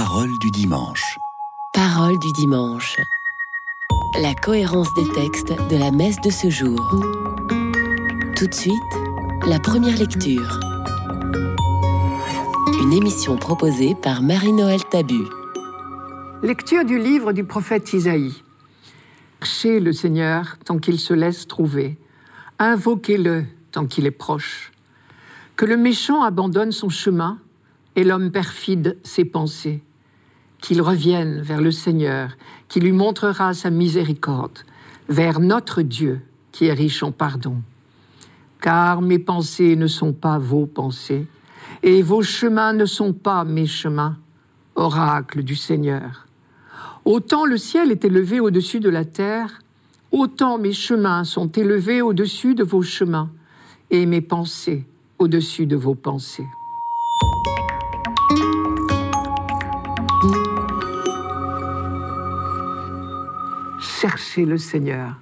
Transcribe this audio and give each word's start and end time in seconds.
Parole 0.00 0.38
du 0.38 0.52
dimanche. 0.52 1.18
Parole 1.74 2.20
du 2.20 2.30
dimanche. 2.30 2.98
La 4.22 4.32
cohérence 4.32 4.94
des 4.94 5.08
textes 5.12 5.52
de 5.68 5.76
la 5.76 5.90
messe 5.90 6.20
de 6.20 6.30
ce 6.30 6.48
jour. 6.48 6.78
Tout 8.36 8.46
de 8.46 8.54
suite, 8.54 8.94
la 9.44 9.58
première 9.58 9.96
lecture. 9.96 10.60
Une 12.80 12.92
émission 12.92 13.36
proposée 13.38 13.96
par 13.96 14.22
Marie-Noël 14.22 14.84
Tabu. 14.88 15.24
Lecture 16.44 16.84
du 16.84 16.96
livre 17.00 17.32
du 17.32 17.42
prophète 17.42 17.92
Isaïe. 17.92 18.44
Cherchez 19.42 19.80
le 19.80 19.92
Seigneur 19.92 20.58
tant 20.64 20.78
qu'il 20.78 21.00
se 21.00 21.12
laisse 21.12 21.48
trouver. 21.48 21.98
Invoquez-le 22.60 23.46
tant 23.72 23.86
qu'il 23.86 24.06
est 24.06 24.12
proche. 24.12 24.70
Que 25.56 25.64
le 25.66 25.76
méchant 25.76 26.22
abandonne 26.22 26.70
son 26.70 26.88
chemin 26.88 27.40
et 27.96 28.04
l'homme 28.04 28.30
perfide 28.30 28.96
ses 29.02 29.24
pensées. 29.24 29.82
Qu'il 30.60 30.82
revienne 30.82 31.40
vers 31.40 31.60
le 31.60 31.70
Seigneur, 31.70 32.36
qui 32.68 32.80
lui 32.80 32.92
montrera 32.92 33.54
sa 33.54 33.70
miséricorde, 33.70 34.58
vers 35.08 35.40
notre 35.40 35.82
Dieu, 35.82 36.20
qui 36.52 36.66
est 36.66 36.72
riche 36.72 37.02
en 37.02 37.12
pardon. 37.12 37.62
Car 38.60 39.00
mes 39.00 39.18
pensées 39.18 39.76
ne 39.76 39.86
sont 39.86 40.12
pas 40.12 40.38
vos 40.38 40.66
pensées, 40.66 41.26
et 41.82 42.02
vos 42.02 42.22
chemins 42.22 42.72
ne 42.72 42.86
sont 42.86 43.12
pas 43.12 43.44
mes 43.44 43.66
chemins, 43.66 44.16
oracle 44.74 45.42
du 45.42 45.54
Seigneur. 45.54 46.26
Autant 47.04 47.46
le 47.46 47.56
ciel 47.56 47.90
est 47.90 48.04
élevé 48.04 48.40
au-dessus 48.40 48.80
de 48.80 48.90
la 48.90 49.04
terre, 49.04 49.60
autant 50.10 50.58
mes 50.58 50.72
chemins 50.72 51.24
sont 51.24 51.48
élevés 51.48 52.02
au-dessus 52.02 52.54
de 52.54 52.64
vos 52.64 52.82
chemins, 52.82 53.30
et 53.90 54.04
mes 54.06 54.20
pensées 54.20 54.86
au-dessus 55.18 55.66
de 55.66 55.76
vos 55.76 55.94
pensées. 55.94 56.46
Cherchez 64.08 64.46
le 64.46 64.56
Seigneur 64.56 65.20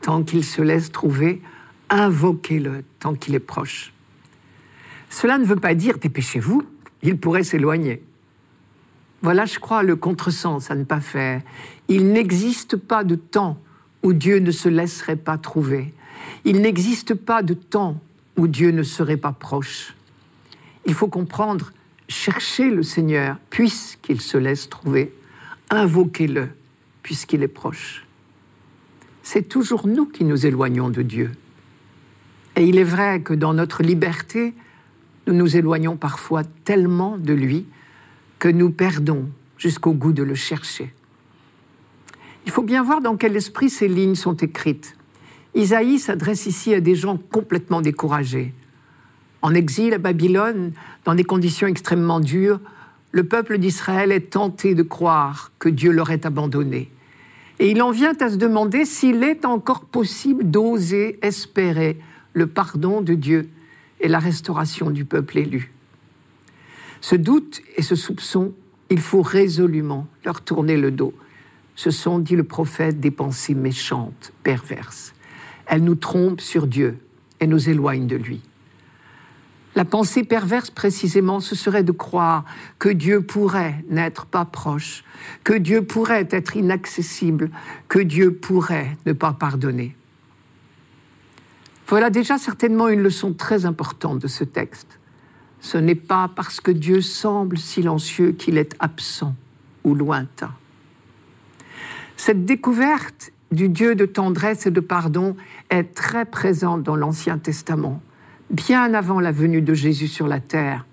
tant 0.00 0.22
qu'il 0.22 0.44
se 0.44 0.62
laisse 0.62 0.92
trouver, 0.92 1.42
invoquez-le 1.90 2.84
tant 3.00 3.16
qu'il 3.16 3.34
est 3.34 3.40
proche. 3.40 3.92
Cela 5.10 5.38
ne 5.38 5.44
veut 5.44 5.56
pas 5.56 5.74
dire 5.74 5.98
dépêchez-vous, 5.98 6.62
il 7.02 7.18
pourrait 7.18 7.42
s'éloigner. 7.42 8.00
Voilà, 9.22 9.44
je 9.44 9.58
crois, 9.58 9.82
le 9.82 9.96
contresens 9.96 10.70
à 10.70 10.76
ne 10.76 10.84
pas 10.84 11.00
faire. 11.00 11.42
Il 11.88 12.12
n'existe 12.12 12.76
pas 12.76 13.02
de 13.02 13.16
temps 13.16 13.58
où 14.04 14.12
Dieu 14.12 14.38
ne 14.38 14.52
se 14.52 14.68
laisserait 14.68 15.16
pas 15.16 15.36
trouver. 15.36 15.92
Il 16.44 16.60
n'existe 16.60 17.14
pas 17.14 17.42
de 17.42 17.54
temps 17.54 18.00
où 18.36 18.46
Dieu 18.46 18.70
ne 18.70 18.84
serait 18.84 19.16
pas 19.16 19.32
proche. 19.32 19.96
Il 20.86 20.94
faut 20.94 21.08
comprendre, 21.08 21.72
cherchez 22.08 22.70
le 22.70 22.84
Seigneur 22.84 23.38
puisqu'il 23.50 24.20
se 24.20 24.38
laisse 24.38 24.68
trouver, 24.68 25.12
invoquez-le 25.70 26.50
puisqu'il 27.02 27.42
est 27.42 27.48
proche. 27.48 28.04
C'est 29.22 29.48
toujours 29.48 29.86
nous 29.86 30.06
qui 30.06 30.24
nous 30.24 30.46
éloignons 30.46 30.90
de 30.90 31.02
Dieu. 31.02 31.32
Et 32.56 32.64
il 32.64 32.78
est 32.78 32.84
vrai 32.84 33.20
que 33.22 33.34
dans 33.34 33.54
notre 33.54 33.82
liberté, 33.82 34.54
nous 35.26 35.34
nous 35.34 35.56
éloignons 35.56 35.96
parfois 35.96 36.42
tellement 36.64 37.16
de 37.16 37.32
lui 37.32 37.66
que 38.38 38.48
nous 38.48 38.70
perdons 38.70 39.28
jusqu'au 39.56 39.92
goût 39.92 40.12
de 40.12 40.22
le 40.22 40.34
chercher. 40.34 40.92
Il 42.44 42.50
faut 42.50 42.64
bien 42.64 42.82
voir 42.82 43.00
dans 43.00 43.16
quel 43.16 43.36
esprit 43.36 43.70
ces 43.70 43.86
lignes 43.86 44.16
sont 44.16 44.34
écrites. 44.34 44.96
Isaïe 45.54 45.98
s'adresse 45.98 46.46
ici 46.46 46.74
à 46.74 46.80
des 46.80 46.96
gens 46.96 47.16
complètement 47.16 47.80
découragés. 47.80 48.52
En 49.42 49.54
exil 49.54 49.94
à 49.94 49.98
Babylone, 49.98 50.72
dans 51.04 51.14
des 51.14 51.24
conditions 51.24 51.68
extrêmement 51.68 52.20
dures, 52.20 52.60
le 53.12 53.24
peuple 53.24 53.58
d'Israël 53.58 54.10
est 54.10 54.30
tenté 54.30 54.74
de 54.74 54.82
croire 54.82 55.52
que 55.58 55.68
Dieu 55.68 55.92
l'aurait 55.92 56.26
abandonné. 56.26 56.90
Et 57.58 57.70
il 57.70 57.82
en 57.82 57.90
vient 57.90 58.14
à 58.20 58.30
se 58.30 58.36
demander 58.36 58.84
s'il 58.84 59.22
est 59.22 59.44
encore 59.44 59.84
possible 59.84 60.50
d'oser 60.50 61.18
espérer 61.22 61.98
le 62.32 62.46
pardon 62.46 63.00
de 63.00 63.14
Dieu 63.14 63.48
et 64.00 64.08
la 64.08 64.18
restauration 64.18 64.90
du 64.90 65.04
peuple 65.04 65.38
élu. 65.38 65.72
Ce 67.00 67.16
doute 67.16 67.62
et 67.76 67.82
ce 67.82 67.94
soupçon, 67.94 68.52
il 68.90 69.00
faut 69.00 69.22
résolument 69.22 70.06
leur 70.24 70.40
tourner 70.42 70.76
le 70.76 70.90
dos. 70.90 71.14
Ce 71.74 71.90
sont, 71.90 72.18
dit 72.18 72.36
le 72.36 72.44
prophète, 72.44 73.00
des 73.00 73.10
pensées 73.10 73.54
méchantes, 73.54 74.32
perverses. 74.42 75.14
Elles 75.66 75.82
nous 75.82 75.94
trompent 75.94 76.40
sur 76.40 76.66
Dieu 76.66 76.98
et 77.40 77.46
nous 77.46 77.68
éloignent 77.68 78.06
de 78.06 78.16
lui. 78.16 78.40
La 79.74 79.86
pensée 79.86 80.22
perverse, 80.22 80.70
précisément, 80.70 81.40
ce 81.40 81.54
serait 81.54 81.82
de 81.82 81.92
croire 81.92 82.44
que 82.78 82.90
Dieu 82.90 83.22
pourrait 83.22 83.84
n'être 83.88 84.26
pas 84.26 84.44
proche, 84.44 85.02
que 85.44 85.54
Dieu 85.54 85.82
pourrait 85.82 86.28
être 86.30 86.56
inaccessible, 86.56 87.50
que 87.88 87.98
Dieu 87.98 88.34
pourrait 88.34 88.98
ne 89.06 89.12
pas 89.12 89.32
pardonner. 89.32 89.96
Voilà 91.86 92.10
déjà 92.10 92.36
certainement 92.36 92.88
une 92.88 93.02
leçon 93.02 93.32
très 93.32 93.64
importante 93.64 94.18
de 94.18 94.28
ce 94.28 94.44
texte. 94.44 94.98
Ce 95.60 95.78
n'est 95.78 95.94
pas 95.94 96.30
parce 96.34 96.60
que 96.60 96.70
Dieu 96.70 97.00
semble 97.00 97.56
silencieux 97.56 98.32
qu'il 98.32 98.58
est 98.58 98.74
absent 98.78 99.34
ou 99.84 99.94
lointain. 99.94 100.52
Cette 102.16 102.44
découverte 102.44 103.32
du 103.52 103.68
Dieu 103.68 103.94
de 103.94 104.06
tendresse 104.06 104.66
et 104.66 104.70
de 104.70 104.80
pardon 104.80 105.36
est 105.70 105.94
très 105.94 106.24
présente 106.24 106.82
dans 106.82 106.96
l'Ancien 106.96 107.38
Testament 107.38 108.02
bien 108.52 108.94
avant 108.94 109.18
la 109.18 109.32
venue 109.32 109.62
de 109.62 109.74
Jésus 109.74 110.08
sur 110.08 110.28
la 110.28 110.38
terre. 110.38 110.84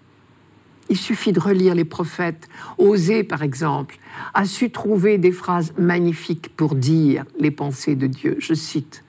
Il 0.90 0.97
suffit 0.97 1.34
de 1.34 1.40
relire 1.40 1.75
les 1.75 1.86
prophètes. 1.86 2.50
Osée, 2.80 3.24
par 3.24 3.44
exemple, 3.44 4.00
a 4.34 4.46
su 4.46 4.72
trouver 4.72 5.20
des 5.20 5.31
phrases 5.31 5.74
magnifiques 5.78 6.56
pour 6.56 6.74
dire 6.74 7.25
les 7.38 7.52
pensées 7.52 7.96
de 7.96 8.08
Dieu? 8.08 8.38
Je 8.40 8.56
cite 8.56 9.03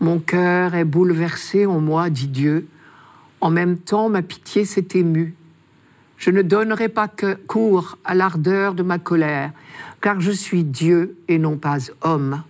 Mon 0.00 0.18
cœur 0.18 0.74
est 0.74 0.84
bouleversé 0.84 1.64
en 1.64 1.80
moi, 1.80 2.10
dit 2.10 2.28
Dieu. 2.28 2.68
En 3.40 3.50
même 3.50 3.78
temps, 3.78 4.10
ma 4.10 4.22
pitié 4.22 4.64
s'est 4.66 4.88
émue. 4.94 5.34
Je 6.18 6.30
ne 6.30 6.42
donnerai 6.42 6.88
pas 6.88 7.10
cours 7.46 7.96
à 8.04 8.14
l'ardeur 8.14 8.74
de 8.74 8.82
ma 8.82 8.98
colère, 8.98 9.52
car 10.00 10.20
je 10.20 10.32
suis 10.32 10.64
Dieu 10.64 11.16
et 11.28 11.38
non 11.38 11.56
pas 11.56 11.78
homme. 12.02 12.42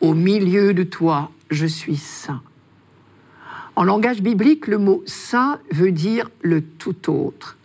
Au 0.00 0.14
milieu 0.14 0.74
de 0.74 0.82
toi, 0.82 1.30
je 1.50 1.66
suis 1.66 1.96
saint. 1.96 2.42
En 3.74 3.84
langage 3.84 4.22
biblique, 4.22 4.66
le 4.66 4.78
mot 4.78 5.02
saint 5.06 5.58
veut 5.70 5.92
dire 5.92 6.30
le 6.42 6.62
tout 6.62 7.10
autre. 7.10 7.56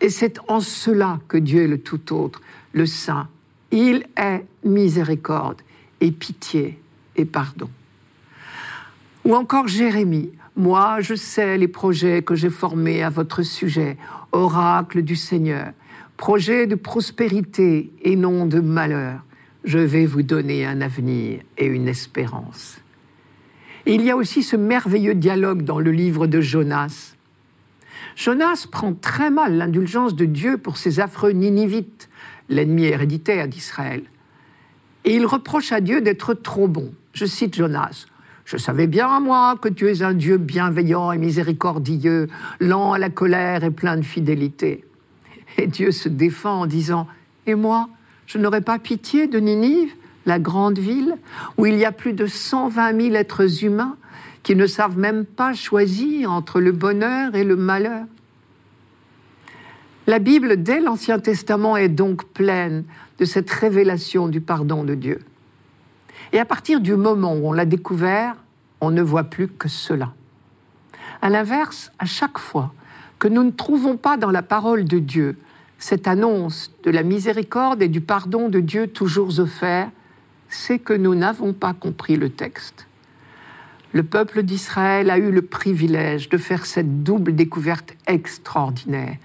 Et 0.00 0.08
c'est 0.08 0.38
en 0.48 0.60
cela 0.60 1.20
que 1.28 1.36
Dieu 1.36 1.64
est 1.64 1.68
le 1.68 1.78
tout 1.78 2.14
autre, 2.14 2.40
le 2.72 2.86
saint. 2.86 3.28
Il 3.70 4.06
est 4.16 4.44
miséricorde 4.64 5.60
et 6.00 6.10
pitié 6.10 6.78
et 7.16 7.24
pardon. 7.24 7.68
Ou 9.24 9.34
encore 9.34 9.68
Jérémie, 9.68 10.30
moi 10.54 11.00
je 11.00 11.14
sais 11.14 11.58
les 11.58 11.68
projets 11.68 12.22
que 12.22 12.34
j'ai 12.34 12.50
formés 12.50 13.02
à 13.02 13.10
votre 13.10 13.42
sujet, 13.42 13.96
oracle 14.32 15.02
du 15.02 15.16
Seigneur, 15.16 15.72
projet 16.16 16.66
de 16.66 16.76
prospérité 16.76 17.90
et 18.02 18.16
non 18.16 18.46
de 18.46 18.60
malheur. 18.60 19.20
Je 19.64 19.78
vais 19.78 20.06
vous 20.06 20.22
donner 20.22 20.64
un 20.64 20.80
avenir 20.80 21.40
et 21.58 21.66
une 21.66 21.88
espérance. 21.88 22.78
Il 23.88 24.02
y 24.02 24.10
a 24.10 24.16
aussi 24.16 24.42
ce 24.42 24.56
merveilleux 24.56 25.14
dialogue 25.14 25.62
dans 25.62 25.78
le 25.78 25.92
livre 25.92 26.26
de 26.26 26.40
Jonas. 26.40 27.14
Jonas 28.16 28.66
prend 28.70 28.92
très 28.94 29.30
mal 29.30 29.56
l'indulgence 29.56 30.16
de 30.16 30.24
Dieu 30.24 30.58
pour 30.58 30.76
ses 30.76 30.98
affreux 30.98 31.30
Ninivites, 31.30 32.08
l'ennemi 32.48 32.86
héréditaire 32.86 33.46
d'Israël. 33.46 34.02
Et 35.04 35.14
il 35.14 35.24
reproche 35.24 35.70
à 35.70 35.80
Dieu 35.80 36.00
d'être 36.00 36.34
trop 36.34 36.66
bon. 36.66 36.92
Je 37.12 37.26
cite 37.26 37.54
Jonas. 37.54 38.06
Je 38.44 38.56
savais 38.56 38.88
bien, 38.88 39.20
moi, 39.20 39.56
que 39.62 39.68
tu 39.68 39.88
es 39.88 40.02
un 40.02 40.14
Dieu 40.14 40.36
bienveillant 40.36 41.12
et 41.12 41.18
miséricordieux, 41.18 42.26
lent 42.58 42.92
à 42.92 42.98
la 42.98 43.08
colère 43.08 43.62
et 43.62 43.70
plein 43.70 43.96
de 43.96 44.02
fidélité. 44.02 44.84
Et 45.58 45.68
Dieu 45.68 45.92
se 45.92 46.08
défend 46.08 46.62
en 46.62 46.66
disant 46.66 47.06
Et 47.46 47.54
moi, 47.54 47.88
je 48.26 48.38
n'aurais 48.38 48.62
pas 48.62 48.80
pitié 48.80 49.28
de 49.28 49.38
Ninive? 49.38 49.94
La 50.26 50.38
grande 50.38 50.78
ville, 50.78 51.16
où 51.56 51.66
il 51.66 51.76
y 51.76 51.84
a 51.84 51.92
plus 51.92 52.12
de 52.12 52.26
120 52.26 53.00
000 53.00 53.14
êtres 53.14 53.64
humains 53.64 53.96
qui 54.42 54.54
ne 54.54 54.66
savent 54.66 54.98
même 54.98 55.24
pas 55.24 55.54
choisir 55.54 56.30
entre 56.30 56.60
le 56.60 56.72
bonheur 56.72 57.34
et 57.34 57.44
le 57.44 57.56
malheur. 57.56 58.04
La 60.06 60.18
Bible, 60.20 60.62
dès 60.62 60.80
l'Ancien 60.80 61.18
Testament, 61.18 61.76
est 61.76 61.88
donc 61.88 62.24
pleine 62.26 62.84
de 63.18 63.24
cette 63.24 63.50
révélation 63.50 64.28
du 64.28 64.40
pardon 64.40 64.84
de 64.84 64.94
Dieu. 64.94 65.20
Et 66.32 66.38
à 66.38 66.44
partir 66.44 66.80
du 66.80 66.94
moment 66.94 67.34
où 67.34 67.48
on 67.48 67.52
l'a 67.52 67.64
découvert, 67.64 68.36
on 68.80 68.90
ne 68.90 69.02
voit 69.02 69.24
plus 69.24 69.48
que 69.48 69.68
cela. 69.68 70.12
À 71.22 71.30
l'inverse, 71.30 71.90
à 71.98 72.04
chaque 72.04 72.38
fois 72.38 72.72
que 73.18 73.26
nous 73.26 73.42
ne 73.42 73.50
trouvons 73.50 73.96
pas 73.96 74.16
dans 74.16 74.30
la 74.30 74.42
parole 74.42 74.84
de 74.84 74.98
Dieu 74.98 75.36
cette 75.78 76.08
annonce 76.08 76.70
de 76.84 76.90
la 76.90 77.02
miséricorde 77.02 77.82
et 77.82 77.88
du 77.88 78.00
pardon 78.00 78.48
de 78.48 78.60
Dieu 78.60 78.86
toujours 78.86 79.38
offert, 79.40 79.90
c'est 80.56 80.78
que 80.78 80.92
nous 80.92 81.14
n'avons 81.14 81.52
pas 81.52 81.74
compris 81.74 82.16
le 82.16 82.30
texte. 82.30 82.86
Le 83.92 84.02
peuple 84.02 84.42
d'Israël 84.42 85.10
a 85.10 85.18
eu 85.18 85.30
le 85.30 85.42
privilège 85.42 86.28
de 86.28 86.38
faire 86.38 86.66
cette 86.66 87.02
double 87.02 87.34
découverte 87.34 87.94
extraordinaire. 88.06 89.16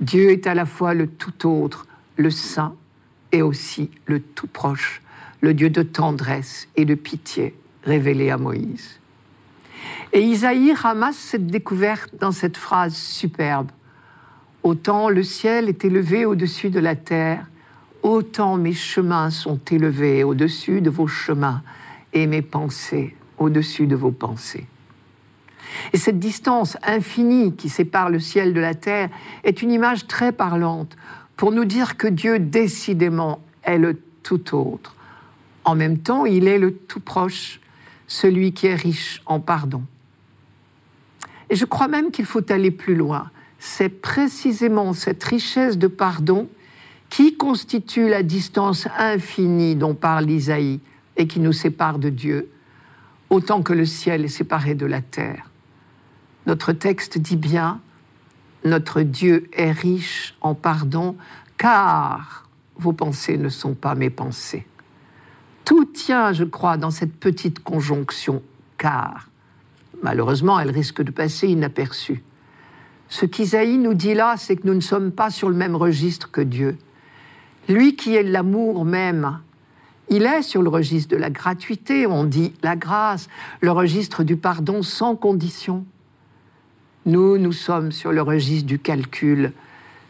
Dieu 0.00 0.30
est 0.30 0.46
à 0.46 0.54
la 0.54 0.66
fois 0.66 0.94
le 0.94 1.06
tout 1.06 1.46
autre, 1.46 1.86
le 2.16 2.30
Saint 2.30 2.74
et 3.32 3.42
aussi 3.42 3.90
le 4.06 4.20
tout 4.20 4.46
proche, 4.46 5.02
le 5.40 5.54
Dieu 5.54 5.70
de 5.70 5.82
tendresse 5.82 6.68
et 6.76 6.84
de 6.84 6.94
pitié 6.94 7.54
révélé 7.84 8.30
à 8.30 8.38
Moïse. 8.38 8.98
Et 10.12 10.22
Isaïe 10.22 10.72
ramasse 10.72 11.16
cette 11.16 11.46
découverte 11.46 12.14
dans 12.18 12.32
cette 12.32 12.56
phrase 12.56 12.96
superbe. 12.96 13.70
Autant 14.62 15.10
le 15.10 15.22
ciel 15.22 15.68
est 15.68 15.84
élevé 15.84 16.24
au-dessus 16.24 16.70
de 16.70 16.80
la 16.80 16.96
terre, 16.96 17.46
autant 18.08 18.56
mes 18.56 18.72
chemins 18.72 19.30
sont 19.30 19.60
élevés 19.70 20.24
au-dessus 20.24 20.80
de 20.80 20.90
vos 20.90 21.06
chemins 21.06 21.62
et 22.12 22.26
mes 22.26 22.42
pensées 22.42 23.14
au-dessus 23.36 23.86
de 23.86 23.94
vos 23.94 24.10
pensées. 24.10 24.66
Et 25.92 25.98
cette 25.98 26.18
distance 26.18 26.76
infinie 26.82 27.54
qui 27.54 27.68
sépare 27.68 28.08
le 28.08 28.18
ciel 28.18 28.54
de 28.54 28.60
la 28.60 28.74
terre 28.74 29.10
est 29.44 29.62
une 29.62 29.70
image 29.70 30.06
très 30.06 30.32
parlante 30.32 30.96
pour 31.36 31.52
nous 31.52 31.66
dire 31.66 31.96
que 31.96 32.08
Dieu 32.08 32.38
décidément 32.38 33.40
est 33.62 33.78
le 33.78 34.00
tout 34.22 34.56
autre. 34.56 34.96
En 35.64 35.76
même 35.76 35.98
temps, 35.98 36.24
il 36.24 36.48
est 36.48 36.58
le 36.58 36.74
tout 36.74 37.00
proche, 37.00 37.60
celui 38.06 38.52
qui 38.52 38.66
est 38.66 38.74
riche 38.74 39.22
en 39.26 39.38
pardon. 39.38 39.82
Et 41.50 41.56
je 41.56 41.66
crois 41.66 41.88
même 41.88 42.10
qu'il 42.10 42.24
faut 42.24 42.50
aller 42.50 42.70
plus 42.70 42.94
loin. 42.94 43.30
C'est 43.58 43.90
précisément 43.90 44.94
cette 44.94 45.22
richesse 45.22 45.76
de 45.76 45.86
pardon 45.86 46.48
qui 47.10 47.36
constitue 47.36 48.08
la 48.08 48.22
distance 48.22 48.86
infinie 48.98 49.76
dont 49.76 49.94
parle 49.94 50.30
Isaïe 50.30 50.80
et 51.16 51.26
qui 51.26 51.40
nous 51.40 51.52
sépare 51.52 51.98
de 51.98 52.10
Dieu, 52.10 52.50
autant 53.30 53.62
que 53.62 53.72
le 53.72 53.84
ciel 53.84 54.24
est 54.24 54.28
séparé 54.28 54.74
de 54.74 54.86
la 54.86 55.00
terre? 55.00 55.50
Notre 56.46 56.72
texte 56.72 57.18
dit 57.18 57.36
bien, 57.36 57.80
notre 58.64 59.02
Dieu 59.02 59.48
est 59.52 59.70
riche 59.70 60.34
en 60.40 60.54
pardon, 60.54 61.16
car 61.56 62.48
vos 62.76 62.92
pensées 62.92 63.38
ne 63.38 63.48
sont 63.48 63.74
pas 63.74 63.94
mes 63.94 64.10
pensées. 64.10 64.66
Tout 65.64 65.84
tient, 65.84 66.32
je 66.32 66.44
crois, 66.44 66.76
dans 66.76 66.90
cette 66.90 67.14
petite 67.14 67.62
conjonction 67.62 68.42
car. 68.78 69.28
Malheureusement, 70.02 70.58
elle 70.58 70.70
risque 70.70 71.02
de 71.02 71.10
passer 71.10 71.48
inaperçue. 71.48 72.22
Ce 73.08 73.26
qu'Isaïe 73.26 73.78
nous 73.78 73.94
dit 73.94 74.14
là, 74.14 74.36
c'est 74.36 74.56
que 74.56 74.66
nous 74.66 74.74
ne 74.74 74.80
sommes 74.80 75.12
pas 75.12 75.30
sur 75.30 75.48
le 75.48 75.56
même 75.56 75.76
registre 75.76 76.30
que 76.30 76.40
Dieu. 76.40 76.78
Lui 77.68 77.96
qui 77.96 78.16
est 78.16 78.22
l'amour 78.22 78.84
même, 78.86 79.40
il 80.08 80.24
est 80.24 80.42
sur 80.42 80.62
le 80.62 80.70
registre 80.70 81.14
de 81.14 81.20
la 81.20 81.28
gratuité, 81.28 82.06
on 82.06 82.24
dit 82.24 82.54
la 82.62 82.76
grâce, 82.76 83.28
le 83.60 83.70
registre 83.70 84.24
du 84.24 84.36
pardon 84.36 84.82
sans 84.82 85.16
condition. 85.16 85.84
Nous, 87.04 87.36
nous 87.36 87.52
sommes 87.52 87.92
sur 87.92 88.10
le 88.10 88.22
registre 88.22 88.66
du 88.66 88.78
calcul, 88.78 89.52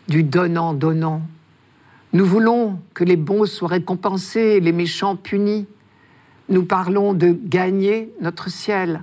du 0.06 0.22
donnant-donnant. 0.22 1.22
Nous 2.12 2.24
voulons 2.24 2.80
que 2.94 3.02
les 3.02 3.16
bons 3.16 3.46
soient 3.46 3.68
récompensés, 3.68 4.60
les 4.60 4.72
méchants 4.72 5.16
punis. 5.16 5.66
Nous 6.48 6.64
parlons 6.64 7.12
de 7.12 7.32
gagner 7.32 8.12
notre 8.20 8.50
ciel, 8.50 9.02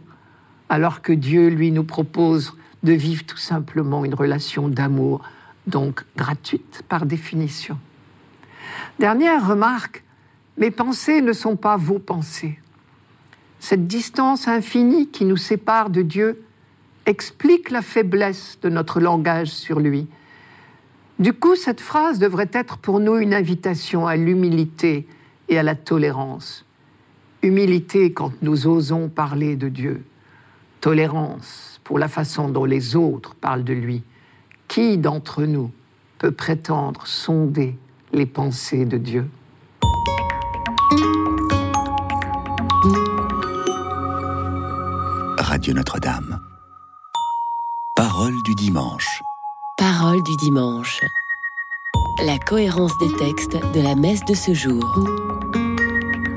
alors 0.70 1.02
que 1.02 1.14
Dieu, 1.14 1.50
lui, 1.50 1.72
nous 1.72 1.84
propose 1.84 2.54
de 2.84 2.94
vivre 2.94 3.26
tout 3.26 3.38
simplement 3.38 4.06
une 4.06 4.16
relation 4.16 4.70
d'amour, 4.70 5.22
donc 5.68 6.06
gratuite 6.16 6.84
par 6.88 7.06
définition. 7.06 7.78
Dernière 9.00 9.48
remarque, 9.48 10.04
mes 10.58 10.72
pensées 10.72 11.22
ne 11.22 11.34
sont 11.34 11.56
pas 11.56 11.78
vos 11.78 12.00
pensées. 12.00 12.60
Cette 13.60 13.88
distance 13.88 14.48
infinie 14.48 15.10
qui 15.10 15.26
nous 15.26 15.38
sépare 15.38 15.90
de 15.90 16.02
Dieu 16.02 16.44
explique 17.06 17.72
la 17.72 17.82
faiblesse 17.82 18.58
de 18.62 18.70
notre 18.70 19.00
langage 19.00 19.50
sur 19.50 19.80
lui. 19.80 20.08
Du 21.20 21.34
coup, 21.34 21.56
cette 21.56 21.82
phrase 21.82 22.20
devrait 22.20 22.50
être 22.54 22.78
pour 22.78 23.00
nous 23.00 23.18
une 23.18 23.34
invitation 23.34 24.08
à 24.08 24.16
l'humilité 24.16 25.08
et 25.50 25.58
à 25.58 25.64
la 25.64 25.76
tolérance. 25.76 26.66
Humilité 27.42 28.12
quand 28.12 28.34
nous 28.42 28.68
osons 28.68 29.08
parler 29.08 29.56
de 29.56 29.70
Dieu. 29.70 30.04
Tolérance 30.82 31.80
pour 31.84 32.00
la 32.00 32.08
façon 32.08 32.50
dont 32.50 32.66
les 32.66 32.96
autres 32.96 33.36
parlent 33.36 33.64
de 33.64 33.74
lui. 33.74 34.04
Qui 34.68 34.98
d'entre 34.98 35.44
nous 35.44 35.72
peut 36.18 36.32
prétendre 36.32 37.06
sonder 37.08 37.78
les 38.16 38.26
pensées 38.26 38.86
de 38.86 38.98
Dieu 38.98 39.30
Radio 45.38 45.74
Notre-Dame. 45.74 46.40
Parole 47.96 48.34
du 48.46 48.56
dimanche. 48.56 49.22
Parole 49.78 50.24
du 50.24 50.36
dimanche. 50.38 51.02
La 52.26 52.38
cohérence 52.40 52.98
des 53.00 53.14
textes 53.18 53.58
de 53.74 53.82
la 53.82 53.96
messe 53.96 54.24
de 54.26 54.34
ce 54.34 54.54
jour. 54.54 54.84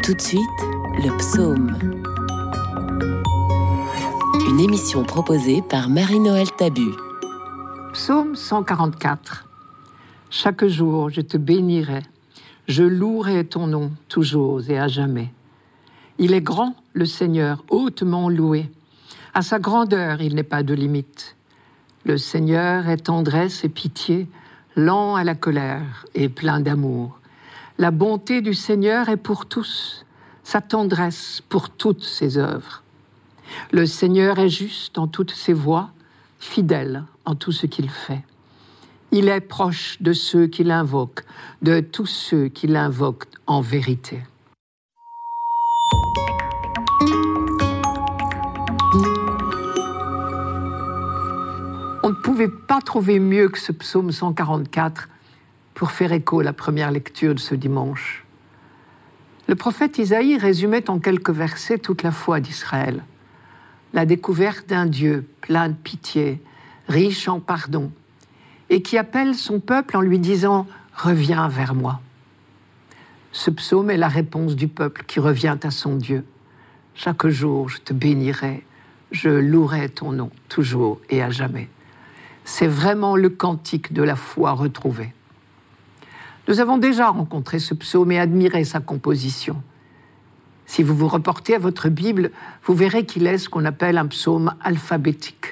Tout 0.02 0.14
de 0.14 0.20
suite, 0.20 0.60
le 1.04 1.16
psaume. 1.18 1.78
Une 4.48 4.60
émission 4.60 5.04
proposée 5.04 5.62
par 5.62 5.88
Marie-Noël 5.88 6.50
Tabu. 6.50 6.90
Psaume 7.92 8.34
144. 8.34 9.47
Chaque 10.30 10.66
jour, 10.66 11.08
je 11.08 11.22
te 11.22 11.38
bénirai. 11.38 12.02
Je 12.66 12.82
louerai 12.82 13.46
ton 13.46 13.66
nom 13.66 13.92
toujours 14.08 14.60
et 14.68 14.78
à 14.78 14.86
jamais. 14.86 15.32
Il 16.18 16.34
est 16.34 16.42
grand, 16.42 16.76
le 16.92 17.06
Seigneur, 17.06 17.64
hautement 17.70 18.28
loué. 18.28 18.70
À 19.32 19.40
sa 19.40 19.58
grandeur, 19.58 20.20
il 20.20 20.34
n'est 20.34 20.42
pas 20.42 20.62
de 20.62 20.74
limite. 20.74 21.34
Le 22.04 22.18
Seigneur 22.18 22.88
est 22.88 23.04
tendresse 23.04 23.64
et 23.64 23.70
pitié, 23.70 24.28
lent 24.76 25.14
à 25.14 25.24
la 25.24 25.34
colère 25.34 26.04
et 26.14 26.28
plein 26.28 26.60
d'amour. 26.60 27.18
La 27.78 27.90
bonté 27.90 28.42
du 28.42 28.52
Seigneur 28.52 29.08
est 29.08 29.16
pour 29.16 29.46
tous, 29.46 30.04
sa 30.42 30.60
tendresse 30.60 31.42
pour 31.48 31.70
toutes 31.70 32.04
ses 32.04 32.36
œuvres. 32.36 32.82
Le 33.70 33.86
Seigneur 33.86 34.38
est 34.38 34.50
juste 34.50 34.98
en 34.98 35.06
toutes 35.06 35.30
ses 35.30 35.54
voies, 35.54 35.90
fidèle 36.38 37.04
en 37.24 37.34
tout 37.34 37.52
ce 37.52 37.66
qu'il 37.66 37.88
fait. 37.88 38.24
Il 39.10 39.28
est 39.28 39.40
proche 39.40 39.96
de 40.02 40.12
ceux 40.12 40.48
qui 40.48 40.64
l'invoquent, 40.64 41.24
de 41.62 41.80
tous 41.80 42.04
ceux 42.04 42.48
qui 42.48 42.66
l'invoquent 42.66 43.26
en 43.46 43.62
vérité. 43.62 44.20
On 52.02 52.10
ne 52.10 52.22
pouvait 52.22 52.48
pas 52.48 52.82
trouver 52.82 53.18
mieux 53.18 53.48
que 53.48 53.58
ce 53.58 53.72
psaume 53.72 54.12
144 54.12 55.08
pour 55.72 55.90
faire 55.90 56.12
écho 56.12 56.40
à 56.40 56.44
la 56.44 56.52
première 56.52 56.90
lecture 56.90 57.34
de 57.34 57.40
ce 57.40 57.54
dimanche. 57.54 58.26
Le 59.46 59.54
prophète 59.54 59.96
Isaïe 59.96 60.36
résumait 60.36 60.90
en 60.90 60.98
quelques 60.98 61.30
versets 61.30 61.78
toute 61.78 62.02
la 62.02 62.12
foi 62.12 62.40
d'Israël. 62.40 63.02
La 63.94 64.04
découverte 64.04 64.68
d'un 64.68 64.84
Dieu 64.84 65.26
plein 65.40 65.70
de 65.70 65.74
pitié, 65.74 66.42
riche 66.88 67.26
en 67.26 67.40
pardon, 67.40 67.90
et 68.70 68.82
qui 68.82 68.98
appelle 68.98 69.34
son 69.34 69.60
peuple 69.60 69.96
en 69.96 70.00
lui 70.00 70.18
disant⁇ 70.18 70.62
Reviens 71.02 71.48
vers 71.48 71.74
moi⁇ 71.74 72.00
Ce 73.32 73.50
psaume 73.50 73.90
est 73.90 73.96
la 73.96 74.08
réponse 74.08 74.56
du 74.56 74.68
peuple 74.68 75.04
qui 75.06 75.20
revient 75.20 75.56
à 75.62 75.70
son 75.70 75.96
Dieu. 75.96 76.24
Chaque 76.94 77.26
jour, 77.28 77.68
je 77.68 77.78
te 77.78 77.92
bénirai, 77.92 78.64
je 79.12 79.28
louerai 79.28 79.88
ton 79.88 80.12
nom, 80.12 80.30
toujours 80.48 81.00
et 81.08 81.22
à 81.22 81.30
jamais 81.30 81.68
c'est 82.48 82.66
vraiment 82.66 83.14
le 83.14 83.28
cantique 83.28 83.92
de 83.92 84.02
la 84.02 84.16
foi 84.16 84.52
retrouvée. 84.52 85.12
Nous 86.48 86.60
avons 86.60 86.78
déjà 86.78 87.10
rencontré 87.10 87.58
ce 87.58 87.74
psaume 87.74 88.10
et 88.10 88.18
admiré 88.18 88.64
sa 88.64 88.80
composition. 88.80 89.62
Si 90.64 90.82
vous 90.82 90.96
vous 90.96 91.08
reportez 91.08 91.54
à 91.56 91.58
votre 91.58 91.90
Bible, 91.90 92.30
vous 92.64 92.74
verrez 92.74 93.04
qu'il 93.04 93.26
est 93.26 93.36
ce 93.36 93.50
qu'on 93.50 93.66
appelle 93.66 93.98
un 93.98 94.06
psaume 94.06 94.54
alphabétique. 94.62 95.47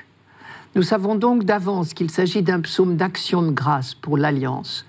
Nous 0.76 0.83
savons 0.83 1.14
donc 1.14 1.45
d'avance 1.45 1.95
qu'il 1.95 2.11
s'agit 2.11 2.42
d'un 2.42 2.61
psaume 2.61 2.97
d'action 2.97 3.40
de 3.40 3.50
grâce 3.50 3.95
pour 3.95 4.18
l'alliance, 4.18 4.85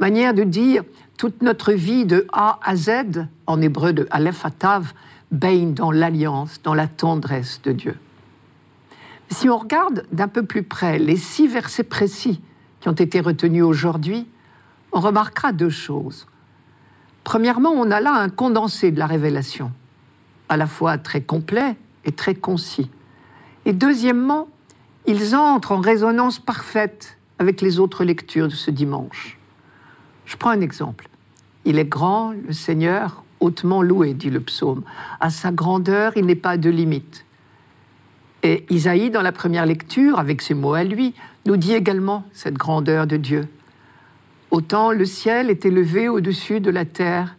manière 0.00 0.34
de 0.34 0.42
dire 0.42 0.82
toute 1.16 1.42
notre 1.42 1.72
vie 1.72 2.04
de 2.04 2.26
A 2.32 2.58
à 2.64 2.74
Z, 2.74 3.28
en 3.46 3.62
hébreu 3.62 3.92
de 3.92 4.08
Aleph 4.10 4.44
à 4.44 4.50
Tav, 4.50 4.92
baigne 5.30 5.74
dans 5.74 5.92
l'alliance, 5.92 6.60
dans 6.64 6.74
la 6.74 6.88
tendresse 6.88 7.62
de 7.62 7.70
Dieu. 7.70 7.96
Si 9.30 9.48
on 9.48 9.56
regarde 9.56 10.06
d'un 10.10 10.26
peu 10.26 10.42
plus 10.42 10.64
près 10.64 10.98
les 10.98 11.16
six 11.16 11.46
versets 11.46 11.84
précis 11.84 12.40
qui 12.80 12.88
ont 12.88 12.92
été 12.92 13.20
retenus 13.20 13.62
aujourd'hui, 13.62 14.26
on 14.90 14.98
remarquera 14.98 15.52
deux 15.52 15.70
choses. 15.70 16.26
Premièrement, 17.22 17.70
on 17.70 17.92
a 17.92 18.00
là 18.00 18.12
un 18.12 18.28
condensé 18.28 18.90
de 18.90 18.98
la 18.98 19.06
révélation, 19.06 19.70
à 20.48 20.56
la 20.56 20.66
fois 20.66 20.98
très 20.98 21.20
complet 21.20 21.76
et 22.04 22.10
très 22.10 22.34
concis. 22.34 22.90
Et 23.66 23.72
deuxièmement, 23.72 24.48
ils 25.08 25.34
entrent 25.34 25.72
en 25.72 25.80
résonance 25.80 26.38
parfaite 26.38 27.16
avec 27.38 27.62
les 27.62 27.78
autres 27.78 28.04
lectures 28.04 28.48
de 28.48 28.52
ce 28.52 28.70
dimanche. 28.70 29.38
Je 30.26 30.36
prends 30.36 30.50
un 30.50 30.60
exemple. 30.60 31.08
Il 31.64 31.78
est 31.78 31.86
grand, 31.86 32.32
le 32.32 32.52
Seigneur, 32.52 33.24
hautement 33.40 33.80
loué, 33.80 34.12
dit 34.12 34.28
le 34.28 34.40
psaume. 34.40 34.82
À 35.18 35.30
sa 35.30 35.50
grandeur, 35.50 36.12
il 36.16 36.26
n'est 36.26 36.34
pas 36.34 36.58
de 36.58 36.68
limite. 36.68 37.24
Et 38.42 38.66
Isaïe, 38.68 39.08
dans 39.08 39.22
la 39.22 39.32
première 39.32 39.64
lecture, 39.64 40.18
avec 40.18 40.42
ses 40.42 40.52
mots 40.52 40.74
à 40.74 40.84
lui, 40.84 41.14
nous 41.46 41.56
dit 41.56 41.72
également 41.72 42.24
cette 42.34 42.58
grandeur 42.58 43.06
de 43.06 43.16
Dieu. 43.16 43.48
Autant 44.50 44.92
le 44.92 45.06
ciel 45.06 45.48
est 45.48 45.64
élevé 45.64 46.10
au-dessus 46.10 46.60
de 46.60 46.70
la 46.70 46.84
terre, 46.84 47.34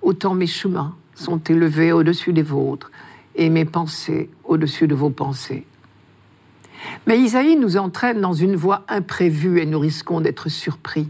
autant 0.00 0.34
mes 0.34 0.46
chemins 0.46 0.94
sont 1.16 1.38
élevés 1.38 1.90
au-dessus 1.90 2.32
des 2.32 2.42
vôtres 2.42 2.92
et 3.34 3.50
mes 3.50 3.64
pensées 3.64 4.30
au-dessus 4.44 4.86
de 4.86 4.94
vos 4.94 5.10
pensées. 5.10 5.66
Mais 7.06 7.18
Isaïe 7.18 7.56
nous 7.56 7.76
entraîne 7.76 8.20
dans 8.20 8.32
une 8.32 8.56
voie 8.56 8.84
imprévue 8.88 9.60
et 9.60 9.66
nous 9.66 9.78
risquons 9.78 10.20
d'être 10.20 10.48
surpris, 10.48 11.08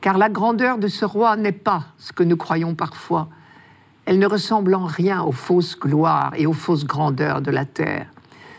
car 0.00 0.18
la 0.18 0.28
grandeur 0.28 0.78
de 0.78 0.88
ce 0.88 1.04
roi 1.04 1.36
n'est 1.36 1.52
pas 1.52 1.86
ce 1.98 2.12
que 2.12 2.22
nous 2.22 2.36
croyons 2.36 2.74
parfois. 2.74 3.28
Elle 4.04 4.18
ne 4.18 4.26
ressemble 4.26 4.74
en 4.74 4.86
rien 4.86 5.22
aux 5.22 5.32
fausses 5.32 5.78
gloires 5.78 6.32
et 6.36 6.46
aux 6.46 6.52
fausses 6.52 6.84
grandeurs 6.84 7.40
de 7.40 7.50
la 7.50 7.64
terre. 7.64 8.06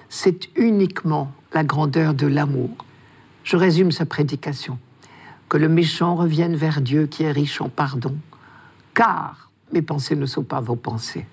C'est 0.10 0.50
uniquement 0.56 1.32
la 1.54 1.64
grandeur 1.64 2.14
de 2.14 2.28
l'amour. 2.28 2.72
Je 3.44 3.58
résume 3.58 3.92
sa 3.92 4.06
prédication. 4.06 4.80
Que 5.50 5.58
le 5.58 5.70
méchant 5.70 6.16
revienne 6.16 6.56
vers 6.56 6.82
Dieu 6.82 7.08
qui 7.08 7.24
est 7.24 7.32
riche 7.32 7.62
en 7.62 7.70
pardon, 7.70 8.16
car 8.94 9.52
mes 9.72 9.82
pensées 9.82 10.16
ne 10.16 10.26
sont 10.26 10.44
pas 10.44 10.62
vos 10.62 10.76
pensées. 10.76 11.26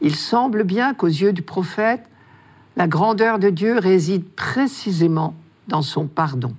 Il 0.00 0.16
semble 0.16 0.64
bien 0.64 0.94
qu'aux 0.94 1.06
yeux 1.06 1.32
du 1.32 1.42
prophète, 1.42 2.08
la 2.80 2.88
grandeur 2.88 3.38
de 3.38 3.50
Dieu 3.50 3.78
réside 3.78 4.24
précisément 4.24 5.34
dans 5.68 5.82
son 5.82 6.06
pardon. 6.06 6.54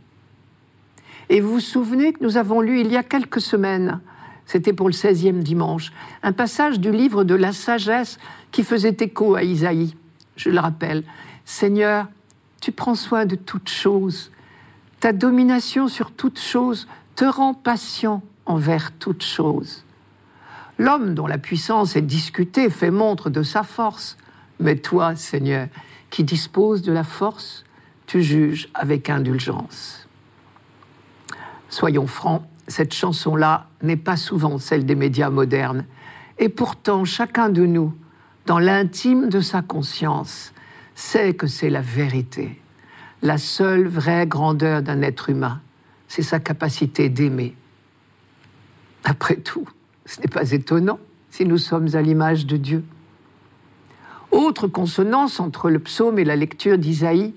Et 1.29 1.41
vous 1.41 1.53
vous 1.53 1.59
souvenez 1.59 2.13
que 2.13 2.23
nous 2.23 2.37
avons 2.37 2.61
lu 2.61 2.79
il 2.79 2.91
y 2.91 2.95
a 2.95 3.01
quelques 3.01 3.41
semaines, 3.41 3.99
c'était 4.45 4.71
pour 4.71 4.87
le 4.87 4.93
16e 4.93 5.39
dimanche, 5.39 5.91
un 6.21 6.31
passage 6.31 6.79
du 6.79 6.91
livre 6.91 7.23
de 7.23 7.33
la 7.33 7.53
sagesse 7.53 8.19
qui 8.51 8.61
faisait 8.61 8.95
écho 8.99 9.33
à 9.33 9.41
Isaïe. 9.41 9.95
Je 10.35 10.51
le 10.51 10.59
rappelle, 10.59 11.05
Seigneur, 11.43 12.07
tu 12.61 12.71
prends 12.71 12.93
soin 12.93 13.25
de 13.25 13.35
toutes 13.35 13.69
choses. 13.69 14.29
Ta 14.99 15.13
domination 15.13 15.87
sur 15.87 16.11
toutes 16.11 16.39
choses 16.39 16.87
te 17.15 17.25
rend 17.25 17.55
patient 17.55 18.21
envers 18.45 18.91
toutes 18.91 19.23
choses. 19.23 19.85
L'homme 20.77 21.15
dont 21.15 21.25
la 21.25 21.39
puissance 21.39 21.95
est 21.95 22.03
discutée 22.03 22.69
fait 22.69 22.91
montre 22.91 23.31
de 23.31 23.41
sa 23.41 23.63
force, 23.63 24.17
mais 24.59 24.75
toi, 24.75 25.15
Seigneur, 25.15 25.67
qui 26.11 26.23
dispose 26.23 26.83
de 26.83 26.91
la 26.91 27.03
force, 27.03 27.63
tu 28.05 28.21
juges 28.21 28.69
avec 28.75 29.09
indulgence. 29.09 30.07
Soyons 31.69 32.05
francs, 32.05 32.43
cette 32.67 32.93
chanson-là 32.93 33.67
n'est 33.81 33.97
pas 33.97 34.17
souvent 34.17 34.59
celle 34.59 34.85
des 34.85 34.95
médias 34.95 35.29
modernes, 35.29 35.85
et 36.37 36.49
pourtant 36.49 37.05
chacun 37.05 37.49
de 37.49 37.65
nous, 37.65 37.93
dans 38.45 38.59
l'intime 38.59 39.29
de 39.29 39.39
sa 39.39 39.61
conscience, 39.61 40.53
sait 40.95 41.33
que 41.33 41.47
c'est 41.47 41.69
la 41.69 41.81
vérité. 41.81 42.61
La 43.21 43.37
seule 43.37 43.87
vraie 43.87 44.27
grandeur 44.27 44.81
d'un 44.81 45.01
être 45.01 45.29
humain, 45.29 45.61
c'est 46.07 46.23
sa 46.23 46.39
capacité 46.39 47.07
d'aimer. 47.07 47.55
Après 49.03 49.37
tout, 49.37 49.67
ce 50.05 50.19
n'est 50.19 50.27
pas 50.27 50.51
étonnant 50.51 50.99
si 51.29 51.45
nous 51.45 51.57
sommes 51.57 51.95
à 51.95 52.01
l'image 52.01 52.45
de 52.45 52.57
Dieu. 52.57 52.83
Autre 54.31 54.67
consonance 54.67 55.39
entre 55.39 55.69
le 55.69 55.79
psaume 55.79 56.17
et 56.17 56.23
la 56.23 56.37
lecture 56.37 56.77
d'Isaïe, 56.77 57.33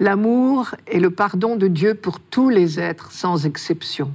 l'amour 0.00 0.74
et 0.86 0.98
le 0.98 1.10
pardon 1.10 1.56
de 1.56 1.68
Dieu 1.68 1.94
pour 1.94 2.18
tous 2.18 2.48
les 2.48 2.80
êtres 2.80 3.12
sans 3.12 3.44
exception. 3.44 4.12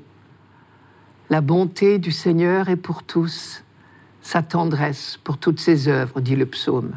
La 1.29 1.41
bonté 1.41 1.99
du 1.99 2.11
Seigneur 2.11 2.69
est 2.69 2.75
pour 2.75 3.03
tous, 3.03 3.63
sa 4.21 4.41
tendresse 4.41 5.19
pour 5.23 5.37
toutes 5.37 5.59
ses 5.59 5.87
œuvres, 5.87 6.19
dit 6.19 6.35
le 6.35 6.47
psaume. 6.47 6.93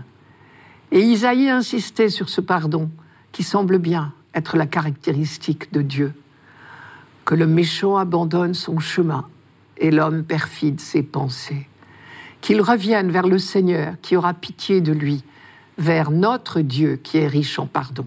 Et 0.90 1.00
Isaïe 1.00 1.50
insistait 1.50 2.08
sur 2.08 2.30
ce 2.30 2.40
pardon 2.40 2.90
qui 3.32 3.42
semble 3.42 3.78
bien 3.78 4.14
être 4.34 4.56
la 4.56 4.66
caractéristique 4.66 5.72
de 5.72 5.82
Dieu. 5.82 6.14
Que 7.26 7.34
le 7.34 7.46
méchant 7.46 7.98
abandonne 7.98 8.54
son 8.54 8.78
chemin 8.78 9.26
et 9.76 9.90
l'homme 9.90 10.24
perfide 10.24 10.80
ses 10.80 11.02
pensées 11.02 11.68
qu'il 12.42 12.60
revienne 12.60 13.10
vers 13.10 13.26
le 13.26 13.38
Seigneur 13.38 13.94
qui 14.02 14.16
aura 14.16 14.34
pitié 14.34 14.82
de 14.82 14.92
lui, 14.92 15.24
vers 15.78 16.10
notre 16.10 16.60
Dieu 16.60 16.96
qui 16.96 17.16
est 17.16 17.26
riche 17.26 17.58
en 17.58 17.66
pardon. 17.66 18.04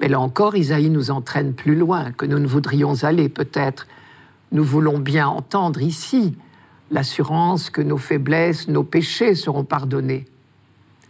Mais 0.00 0.08
là 0.08 0.20
encore, 0.20 0.56
Isaïe 0.56 0.90
nous 0.90 1.10
entraîne 1.10 1.54
plus 1.54 1.74
loin 1.74 2.12
que 2.12 2.26
nous 2.26 2.38
ne 2.38 2.46
voudrions 2.46 3.04
aller 3.04 3.28
peut-être. 3.28 3.86
Nous 4.52 4.64
voulons 4.64 4.98
bien 4.98 5.28
entendre 5.28 5.80
ici 5.80 6.36
l'assurance 6.90 7.70
que 7.70 7.80
nos 7.80 7.98
faiblesses, 7.98 8.68
nos 8.68 8.84
péchés 8.84 9.34
seront 9.34 9.64
pardonnés. 9.64 10.26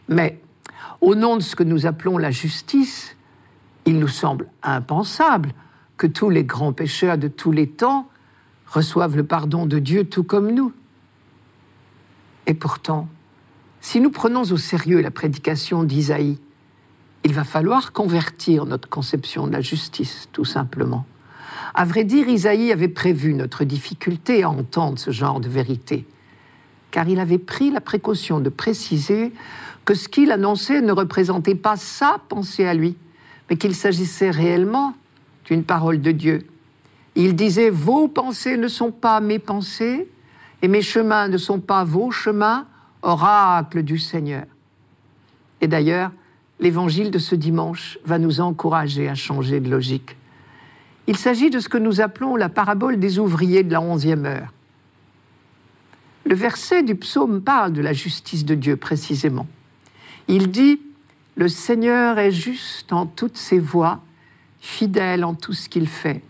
Mais 0.09 0.41
au 1.01 1.15
nom 1.15 1.37
de 1.37 1.43
ce 1.43 1.57
que 1.57 1.63
nous 1.63 1.87
appelons 1.87 2.19
la 2.19 2.31
justice, 2.31 3.17
il 3.87 3.99
nous 3.99 4.09
semble 4.09 4.49
impensable 4.63 5.53
que 5.97 6.07
tous 6.07 6.31
les 6.31 6.45
grands 6.45 6.73
pécheurs 6.73 7.19
de 7.19 7.29
tous 7.29 7.53
les 7.53 7.67
temps 7.67 8.09
reçoivent 8.67 9.17
le 9.17 9.25
pardon 9.25 9.67
de 9.67 9.79
Dieu 9.79 10.05
tout 10.05 10.25
comme 10.25 10.53
nous. 10.53 10.73
Et 12.49 12.55
pourtant, 12.55 13.09
si 13.81 14.01
nous 14.01 14.11
prenons 14.11 14.43
au 14.43 14.57
sérieux 14.57 15.01
la 15.01 15.11
prédication 15.11 15.85
d'Isaïe, 15.85 16.39
il 17.25 17.35
va 17.35 17.45
falloir 17.45 17.93
convertir 17.93 18.65
notre 18.65 18.89
conception 18.89 19.47
de 19.47 19.53
la 19.53 19.61
justice, 19.61 20.29
tout 20.33 20.47
simplement. 20.47 21.05
À 21.75 21.85
vrai 21.85 22.05
dire, 22.05 22.27
Isaïe 22.27 22.73
avait 22.73 22.89
prévu 22.89 23.35
notre 23.35 23.65
difficulté 23.65 24.43
à 24.43 24.51
entendre 24.51 24.99
ce 24.99 25.11
genre 25.11 25.41
de 25.41 25.49
vérité, 25.49 26.07
car 26.91 27.07
il 27.09 27.21
avait 27.21 27.39
pris 27.39 27.71
la 27.71 27.83
précaution 27.83 28.41
de 28.41 28.49
préciser 28.49 29.33
que 29.85 29.95
ce 29.95 30.09
qu'il 30.09 30.33
annonçait 30.33 30.81
ne 30.81 30.93
représentait 30.93 31.55
pas 31.55 31.77
sa 31.77 32.19
pensée 32.29 32.65
à 32.65 32.73
lui, 32.73 32.97
mais 33.51 33.57
qu'il 33.57 33.75
s'agissait 33.75 34.31
réellement 34.31 34.95
d'une 35.45 35.65
parole 35.65 36.01
de 36.01 36.13
Dieu. 36.13 36.47
Il 37.15 37.37
disait, 37.37 37.71
vos 37.71 38.09
pensées 38.09 38.57
ne 38.57 38.69
sont 38.69 38.93
pas 38.93 39.21
mes 39.21 39.39
pensées, 39.39 40.09
et 40.63 40.69
mes 40.69 40.83
chemins 40.83 41.29
ne 41.29 41.39
sont 41.39 41.61
pas 41.61 41.85
vos 41.85 42.11
chemins, 42.11 42.67
oracle 43.03 43.83
du 43.83 43.99
Seigneur. 43.99 44.45
Et 45.61 45.69
d'ailleurs, 45.69 46.11
l'évangile 46.61 47.11
de 47.11 47.19
ce 47.19 47.35
dimanche 47.35 47.99
va 48.05 48.19
nous 48.19 48.41
encourager 48.41 49.09
à 49.09 49.15
changer 49.15 49.61
de 49.61 49.71
logique. 49.71 50.17
Il 51.07 51.17
s'agit 51.17 51.51
de 51.51 51.61
ce 51.61 51.69
que 51.69 51.79
nous 51.79 52.01
appelons 52.01 52.37
la 52.37 52.49
parabole 52.49 52.99
des 52.99 53.19
ouvriers 53.19 53.63
de 53.63 53.73
la 53.73 53.81
onzième 53.81 54.27
heure. 54.27 54.53
Le 56.25 56.35
verset 56.35 56.83
du 56.83 56.95
psaume 56.95 57.41
parle 57.41 57.73
de 57.73 57.81
la 57.81 57.95
justice 57.95 58.45
de 58.45 58.55
Dieu 58.55 58.77
précisément. 58.77 59.47
Il 60.27 60.51
dit 60.51 60.81
Le 61.37 61.49
Seigneur 61.49 62.19
est 62.19 62.33
juste 62.33 62.93
en 62.93 63.07
toutes 63.07 63.39
ses 63.39 63.59
voies, 63.59 64.01
fidèle 64.61 65.25
en 65.25 65.35
tout 65.35 65.55
ce 65.55 65.71
qu'il 65.71 65.89
fait. 65.89 66.23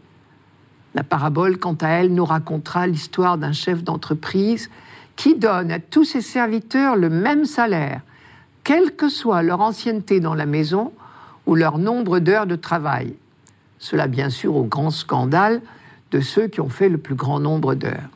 La 0.95 1.05
parabole, 1.05 1.59
quant 1.59 1.77
à 1.81 1.89
elle, 1.89 2.13
nous 2.15 2.25
racontera 2.25 2.87
l'histoire 2.87 3.39
d'un 3.39 3.53
chef 3.53 3.85
d'entreprise 3.85 4.71
qui 5.17 5.35
donne 5.35 5.71
à 5.71 5.81
tous 5.81 6.05
ses 6.05 6.23
serviteurs 6.23 6.97
le 6.97 7.11
même 7.11 7.45
salaire, 7.45 8.01
quelle 8.65 8.95
que 8.95 9.09
soit 9.09 9.43
leur 9.43 9.61
ancienneté 9.61 10.21
dans 10.21 10.35
la 10.35 10.47
maison 10.47 10.93
ou 11.47 11.55
leur 11.55 11.79
nombre 11.79 12.19
d'heures 12.19 12.47
de 12.47 12.57
travail. 12.57 13.15
Cela, 13.79 14.07
bien 14.07 14.31
sûr, 14.31 14.57
au 14.57 14.65
grand 14.65 14.91
scandale 14.91 15.61
de 16.11 16.21
ceux 16.21 16.47
qui 16.49 16.61
ont 16.61 16.69
fait 16.69 16.89
le 16.89 16.99
plus 16.99 17.15
grand 17.15 17.41
nombre 17.41 17.75
d'heures. 17.75 18.11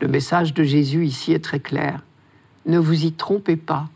Le 0.00 0.08
message 0.08 0.54
de 0.54 0.62
Jésus 0.62 1.04
ici 1.04 1.32
est 1.32 1.44
très 1.44 1.60
clair. 1.60 2.02
Ne 2.66 2.78
vous 2.78 3.04
y 3.04 3.12
trompez 3.12 3.56
pas. 3.56 3.88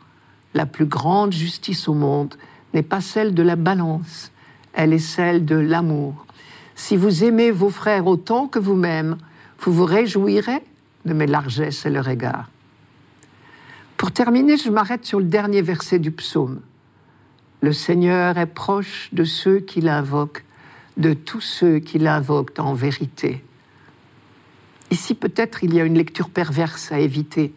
La 0.55 0.67
plus 0.67 0.87
grande 0.87 1.33
justice 1.33 1.89
au 1.89 1.95
monde 1.95 2.35
n'est 2.75 2.83
pas 2.83 3.01
celle 3.01 3.35
de 3.35 3.43
la 3.43 3.57
balance, 3.57 4.33
elle 4.73 4.93
est 4.93 4.99
celle 4.99 5.45
de 5.45 5.57
l'amour. 5.57 6.27
Si 6.75 6.97
vous 6.97 7.25
aimez 7.25 7.51
vos 7.51 7.71
frères 7.71 8.07
autant 8.07 8.49
que 8.49 8.59
vous-même, 8.59 9.19
vous 9.61 9.73
vous 9.73 9.85
réjouirez 9.85 10.63
de 11.05 11.13
mes 11.13 11.27
largesses 11.27 11.87
et 11.87 11.91
leur 11.91 12.09
égard. 12.09 12.49
Pour 13.97 14.13
terminer, 14.13 14.57
je 14.57 14.71
m'arrête 14.71 15.05
sur 15.05 15.19
le 15.19 15.27
dernier 15.27 15.63
verset 15.63 15.99
du 15.99 16.11
psaume. 16.11 16.61
Le 17.61 17.73
Seigneur 17.73 18.39
est 18.39 18.47
proche 18.47 19.09
de 19.13 19.25
ceux 19.25 19.61
qui 19.61 19.81
l'invoquent, 19.81 20.45
de 20.97 21.15
tous 21.15 21.41
ceux 21.41 21.79
qui 21.79 21.99
l'invoquent 21.99 22.59
en 22.59 22.75
vérité. 22.75 23.45
Ici, 24.91 25.15
peut-être, 25.15 25.63
il 25.63 25.73
y 25.75 25.81
a 25.81 25.85
une 25.85 25.97
lecture 25.97 26.29
perverse 26.29 26.91
à 26.91 26.99
éviter. 26.99 27.55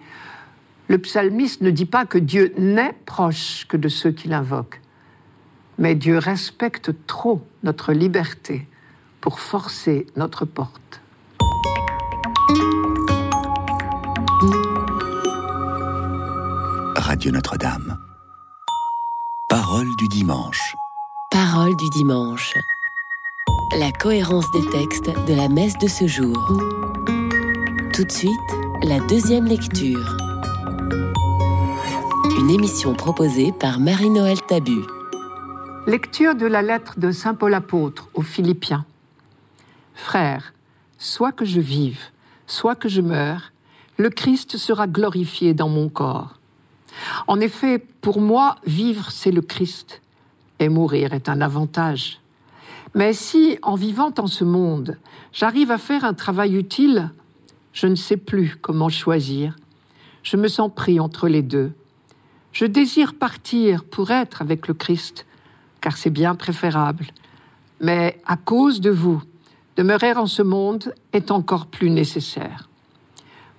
Le 0.87 0.99
psalmiste 0.99 1.61
ne 1.61 1.71
dit 1.71 1.87
pas 1.87 2.05
que 2.05 2.19
Dieu 2.19 2.53
n'est 2.57 2.95
proche 3.05 3.65
que 3.67 3.77
de 3.77 3.89
ceux 3.89 4.11
qui 4.11 4.27
l'invoquent, 4.27 4.79
mais 5.79 5.95
Dieu 5.95 6.19
respecte 6.19 6.91
trop 7.07 7.41
notre 7.63 7.91
liberté 7.91 8.67
pour 9.25 9.39
forcer 9.39 10.05
notre 10.15 10.45
porte. 10.45 11.01
Radio 16.95 17.31
Notre-Dame. 17.31 17.97
Parole 19.49 19.87
du 19.97 20.07
dimanche. 20.09 20.75
Parole 21.31 21.75
du 21.75 21.89
dimanche. 21.89 22.53
La 23.79 23.91
cohérence 23.91 24.45
des 24.51 24.69
textes 24.69 25.09
de 25.27 25.33
la 25.33 25.49
messe 25.49 25.79
de 25.79 25.87
ce 25.87 26.05
jour. 26.05 26.37
Tout 27.93 28.03
de 28.03 28.11
suite, 28.11 28.51
la 28.83 28.99
deuxième 29.07 29.45
lecture. 29.45 30.17
Une 32.37 32.51
émission 32.51 32.93
proposée 32.93 33.51
par 33.53 33.79
Marie-Noël 33.79 34.39
Tabu. 34.47 34.83
Lecture 35.87 36.35
de 36.35 36.45
la 36.45 36.61
lettre 36.61 36.99
de 36.99 37.09
Saint 37.09 37.33
Paul 37.33 37.55
apôtre 37.55 38.07
aux 38.13 38.21
Philippiens. 38.21 38.85
Frères, 39.95 40.53
soit 40.97 41.31
que 41.31 41.45
je 41.45 41.59
vive, 41.59 41.99
soit 42.45 42.75
que 42.75 42.89
je 42.89 43.01
meure, 43.01 43.51
le 43.97 44.09
Christ 44.09 44.57
sera 44.57 44.87
glorifié 44.87 45.53
dans 45.53 45.69
mon 45.69 45.89
corps. 45.89 46.37
En 47.27 47.39
effet, 47.39 47.79
pour 47.79 48.21
moi, 48.21 48.57
vivre, 48.65 49.09
c'est 49.09 49.31
le 49.31 49.41
Christ, 49.41 50.01
et 50.59 50.69
mourir 50.69 51.13
est 51.13 51.29
un 51.29 51.41
avantage. 51.41 52.19
Mais 52.93 53.13
si, 53.13 53.57
en 53.61 53.75
vivant 53.75 54.13
en 54.17 54.27
ce 54.27 54.43
monde, 54.43 54.97
j'arrive 55.33 55.71
à 55.71 55.77
faire 55.77 56.05
un 56.05 56.13
travail 56.13 56.55
utile, 56.55 57.09
je 57.73 57.87
ne 57.87 57.95
sais 57.95 58.17
plus 58.17 58.55
comment 58.61 58.89
choisir. 58.89 59.55
Je 60.23 60.37
me 60.37 60.47
sens 60.47 60.71
pris 60.73 60.99
entre 60.99 61.27
les 61.27 61.41
deux. 61.41 61.73
Je 62.51 62.65
désire 62.65 63.15
partir 63.15 63.83
pour 63.83 64.11
être 64.11 64.41
avec 64.41 64.67
le 64.67 64.73
Christ, 64.73 65.25
car 65.81 65.97
c'est 65.97 66.09
bien 66.09 66.35
préférable. 66.35 67.07
Mais 67.81 68.21
à 68.25 68.37
cause 68.37 68.79
de 68.79 68.91
vous, 68.91 69.21
demeurer 69.75 70.13
en 70.13 70.25
ce 70.25 70.41
monde 70.41 70.93
est 71.13 71.31
encore 71.31 71.67
plus 71.67 71.89
nécessaire. 71.89 72.69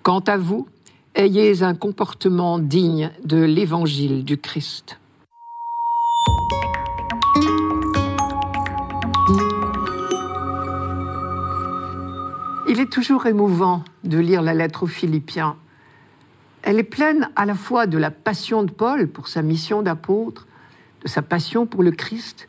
Quant 0.02 0.20
à 0.20 0.36
vous, 0.36 0.66
ayez 1.14 1.62
un 1.62 1.74
comportement 1.74 2.58
digne 2.58 3.10
de 3.24 3.42
l'évangile 3.42 4.24
du 4.24 4.38
Christ. 4.38 4.98
Il 12.68 12.80
est 12.80 12.90
toujours 12.90 13.26
émouvant 13.26 13.84
de 14.04 14.18
lire 14.18 14.42
la 14.42 14.54
lettre 14.54 14.84
aux 14.84 14.88
Philippiens. 14.88 15.56
Elle 16.62 16.78
est 16.78 16.84
pleine 16.84 17.30
à 17.36 17.46
la 17.46 17.54
fois 17.54 17.86
de 17.86 17.96
la 17.96 18.10
passion 18.10 18.62
de 18.62 18.70
Paul 18.72 19.08
pour 19.08 19.28
sa 19.28 19.42
mission 19.42 19.82
d'apôtre, 19.82 20.46
de 21.02 21.08
sa 21.08 21.22
passion 21.22 21.66
pour 21.66 21.82
le 21.82 21.92
Christ, 21.92 22.48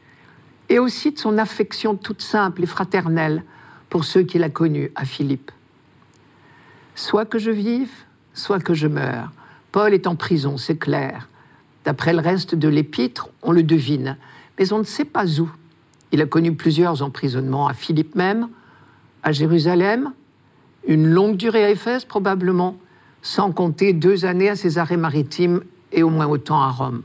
et 0.69 0.79
aussi 0.79 1.11
de 1.11 1.19
son 1.19 1.37
affection 1.37 1.95
toute 1.95 2.21
simple 2.21 2.63
et 2.63 2.67
fraternelle 2.67 3.43
pour 3.89 4.05
ceux 4.05 4.23
qu'il 4.23 4.43
a 4.43 4.49
connus 4.49 4.91
à 4.95 5.05
Philippe. 5.05 5.51
Soit 6.95 7.25
que 7.25 7.39
je 7.39 7.51
vive, 7.51 7.91
soit 8.33 8.59
que 8.59 8.73
je 8.73 8.87
meure. 8.87 9.31
Paul 9.71 9.93
est 9.93 10.07
en 10.07 10.15
prison, 10.15 10.57
c'est 10.57 10.77
clair. 10.77 11.27
D'après 11.85 12.13
le 12.13 12.19
reste 12.19 12.55
de 12.55 12.67
l'épître, 12.67 13.29
on 13.43 13.51
le 13.51 13.63
devine, 13.63 14.17
mais 14.57 14.73
on 14.73 14.79
ne 14.79 14.83
sait 14.83 15.05
pas 15.05 15.39
où. 15.39 15.49
Il 16.11 16.21
a 16.21 16.25
connu 16.25 16.55
plusieurs 16.55 17.01
emprisonnements 17.01 17.67
à 17.67 17.73
Philippe 17.73 18.15
même, 18.15 18.49
à 19.23 19.31
Jérusalem, 19.31 20.13
une 20.87 21.07
longue 21.07 21.37
durée 21.37 21.65
à 21.65 21.69
Éphèse 21.69 22.05
probablement, 22.05 22.77
sans 23.21 23.51
compter 23.51 23.93
deux 23.93 24.25
années 24.25 24.49
à 24.49 24.55
Césarée 24.55 24.97
maritime 24.97 25.61
et 25.91 26.03
au 26.03 26.09
moins 26.09 26.27
autant 26.27 26.61
à 26.61 26.69
Rome. 26.69 27.03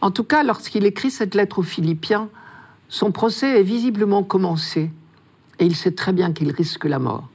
En 0.00 0.10
tout 0.10 0.24
cas, 0.24 0.42
lorsqu'il 0.42 0.84
écrit 0.84 1.10
cette 1.10 1.34
lettre 1.34 1.60
aux 1.60 1.62
Philippiens, 1.62 2.28
son 2.88 3.10
procès 3.10 3.60
est 3.60 3.62
visiblement 3.62 4.22
commencé 4.22 4.90
et 5.58 5.66
il 5.66 5.76
sait 5.76 5.92
très 5.92 6.12
bien 6.12 6.32
qu'il 6.32 6.50
risque 6.50 6.84
la 6.84 6.98
mort. 6.98 7.28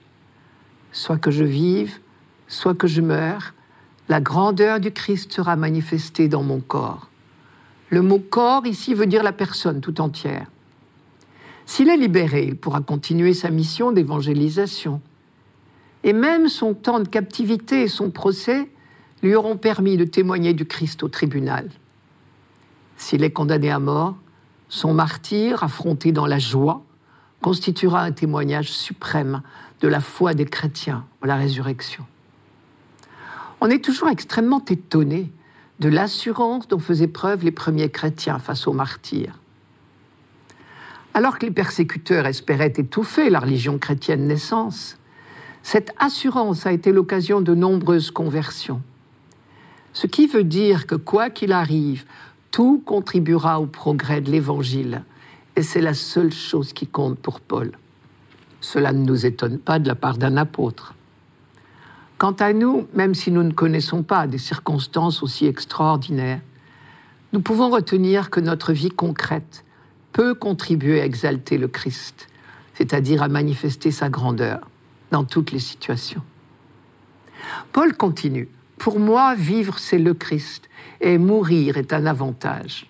Soit 0.91 1.17
que 1.17 1.31
je 1.31 1.43
vive, 1.43 1.99
soit 2.47 2.75
que 2.75 2.87
je 2.87 3.01
meure, 3.01 3.53
la 4.09 4.19
grandeur 4.19 4.79
du 4.79 4.91
Christ 4.91 5.31
sera 5.31 5.55
manifestée 5.55 6.27
dans 6.27 6.43
mon 6.43 6.59
corps. 6.59 7.09
Le 7.89 8.01
mot 8.01 8.19
corps 8.19 8.65
ici 8.65 8.93
veut 8.93 9.05
dire 9.05 9.23
la 9.23 9.31
personne 9.31 9.81
tout 9.81 10.01
entière. 10.01 10.47
S'il 11.65 11.89
est 11.89 11.97
libéré, 11.97 12.45
il 12.45 12.55
pourra 12.55 12.81
continuer 12.81 13.33
sa 13.33 13.51
mission 13.51 13.91
d'évangélisation. 13.91 15.01
Et 16.03 16.13
même 16.13 16.49
son 16.49 16.73
temps 16.73 16.99
de 16.99 17.07
captivité 17.07 17.83
et 17.83 17.87
son 17.87 18.09
procès 18.09 18.69
lui 19.21 19.35
auront 19.35 19.57
permis 19.57 19.97
de 19.97 20.05
témoigner 20.05 20.53
du 20.53 20.65
Christ 20.65 21.03
au 21.03 21.09
tribunal. 21.09 21.69
S'il 22.97 23.23
est 23.23 23.31
condamné 23.31 23.69
à 23.69 23.79
mort, 23.79 24.15
son 24.69 24.93
martyr, 24.93 25.63
affronté 25.63 26.11
dans 26.11 26.25
la 26.25 26.39
joie, 26.39 26.83
constituera 27.41 28.01
un 28.01 28.11
témoignage 28.11 28.71
suprême 28.71 29.41
de 29.81 29.87
la 29.87 30.01
foi 30.01 30.33
des 30.33 30.45
chrétiens 30.45 31.05
à 31.21 31.27
la 31.27 31.35
résurrection. 31.35 32.05
On 33.61 33.69
est 33.69 33.83
toujours 33.83 34.09
extrêmement 34.09 34.63
étonné 34.65 35.31
de 35.79 35.89
l'assurance 35.89 36.67
dont 36.67 36.79
faisaient 36.79 37.07
preuve 37.07 37.43
les 37.43 37.51
premiers 37.51 37.89
chrétiens 37.89 38.39
face 38.39 38.67
aux 38.67 38.73
martyrs. 38.73 39.39
Alors 41.13 41.39
que 41.39 41.45
les 41.45 41.51
persécuteurs 41.51 42.27
espéraient 42.27 42.73
étouffer 42.75 43.29
la 43.29 43.39
religion 43.39 43.77
chrétienne 43.77 44.27
naissance, 44.27 44.97
cette 45.63 45.91
assurance 45.97 46.65
a 46.65 46.71
été 46.71 46.91
l'occasion 46.91 47.41
de 47.41 47.53
nombreuses 47.53 48.11
conversions. 48.11 48.81
Ce 49.93 50.07
qui 50.07 50.27
veut 50.27 50.43
dire 50.43 50.87
que 50.87 50.95
quoi 50.95 51.29
qu'il 51.29 51.51
arrive, 51.51 52.05
tout 52.51 52.81
contribuera 52.85 53.59
au 53.59 53.65
progrès 53.65 54.21
de 54.21 54.31
l'Évangile, 54.31 55.03
et 55.59 55.63
c'est 55.63 55.81
la 55.81 55.93
seule 55.93 56.31
chose 56.31 56.71
qui 56.71 56.87
compte 56.87 57.19
pour 57.19 57.41
Paul. 57.41 57.73
Cela 58.61 58.93
ne 58.93 59.03
nous 59.03 59.25
étonne 59.25 59.59
pas 59.59 59.77
de 59.77 59.89
la 59.89 59.95
part 59.95 60.17
d'un 60.17 60.37
apôtre. 60.37 60.93
Quant 62.17 62.31
à 62.31 62.53
nous, 62.53 62.87
même 62.93 63.13
si 63.13 63.29
nous 63.29 63.43
ne 63.43 63.51
connaissons 63.51 64.01
pas 64.01 64.25
des 64.25 64.37
circonstances 64.37 65.21
aussi 65.21 65.47
extraordinaires, 65.47 66.39
nous 67.33 67.41
pouvons 67.41 67.69
retenir 67.69 68.29
que 68.29 68.39
notre 68.39 68.71
vie 68.71 68.89
concrète 68.89 69.65
peut 70.13 70.33
contribuer 70.33 71.01
à 71.01 71.05
exalter 71.05 71.57
le 71.57 71.67
Christ, 71.67 72.29
c'est-à-dire 72.73 73.21
à 73.21 73.27
manifester 73.27 73.91
sa 73.91 74.07
grandeur 74.07 74.61
dans 75.11 75.25
toutes 75.25 75.51
les 75.51 75.59
situations. 75.59 76.23
Paul 77.73 77.97
continue. 77.97 78.47
Pour 78.77 78.97
moi, 78.97 79.35
vivre, 79.35 79.77
c'est 79.77 79.99
le 79.99 80.13
Christ, 80.13 80.69
et 81.01 81.17
mourir 81.17 81.75
est 81.75 81.91
un 81.91 82.05
avantage. 82.05 82.89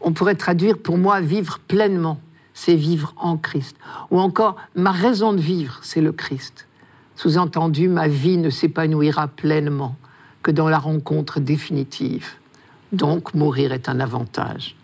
On 0.00 0.12
pourrait 0.12 0.34
traduire 0.34 0.78
pour 0.78 0.98
moi 0.98 1.20
vivre 1.20 1.58
pleinement, 1.58 2.20
c'est 2.54 2.74
vivre 2.74 3.12
en 3.16 3.36
Christ. 3.36 3.76
Ou 4.10 4.18
encore, 4.18 4.56
ma 4.74 4.92
raison 4.92 5.32
de 5.32 5.40
vivre, 5.40 5.78
c'est 5.82 6.00
le 6.00 6.12
Christ. 6.12 6.66
Sous-entendu, 7.16 7.88
ma 7.88 8.08
vie 8.08 8.38
ne 8.38 8.50
s'épanouira 8.50 9.28
pleinement 9.28 9.96
que 10.42 10.50
dans 10.50 10.68
la 10.68 10.78
rencontre 10.78 11.38
définitive. 11.38 12.28
Donc, 12.92 13.34
mourir 13.34 13.72
est 13.72 13.88
un 13.88 14.00
avantage. 14.00 14.74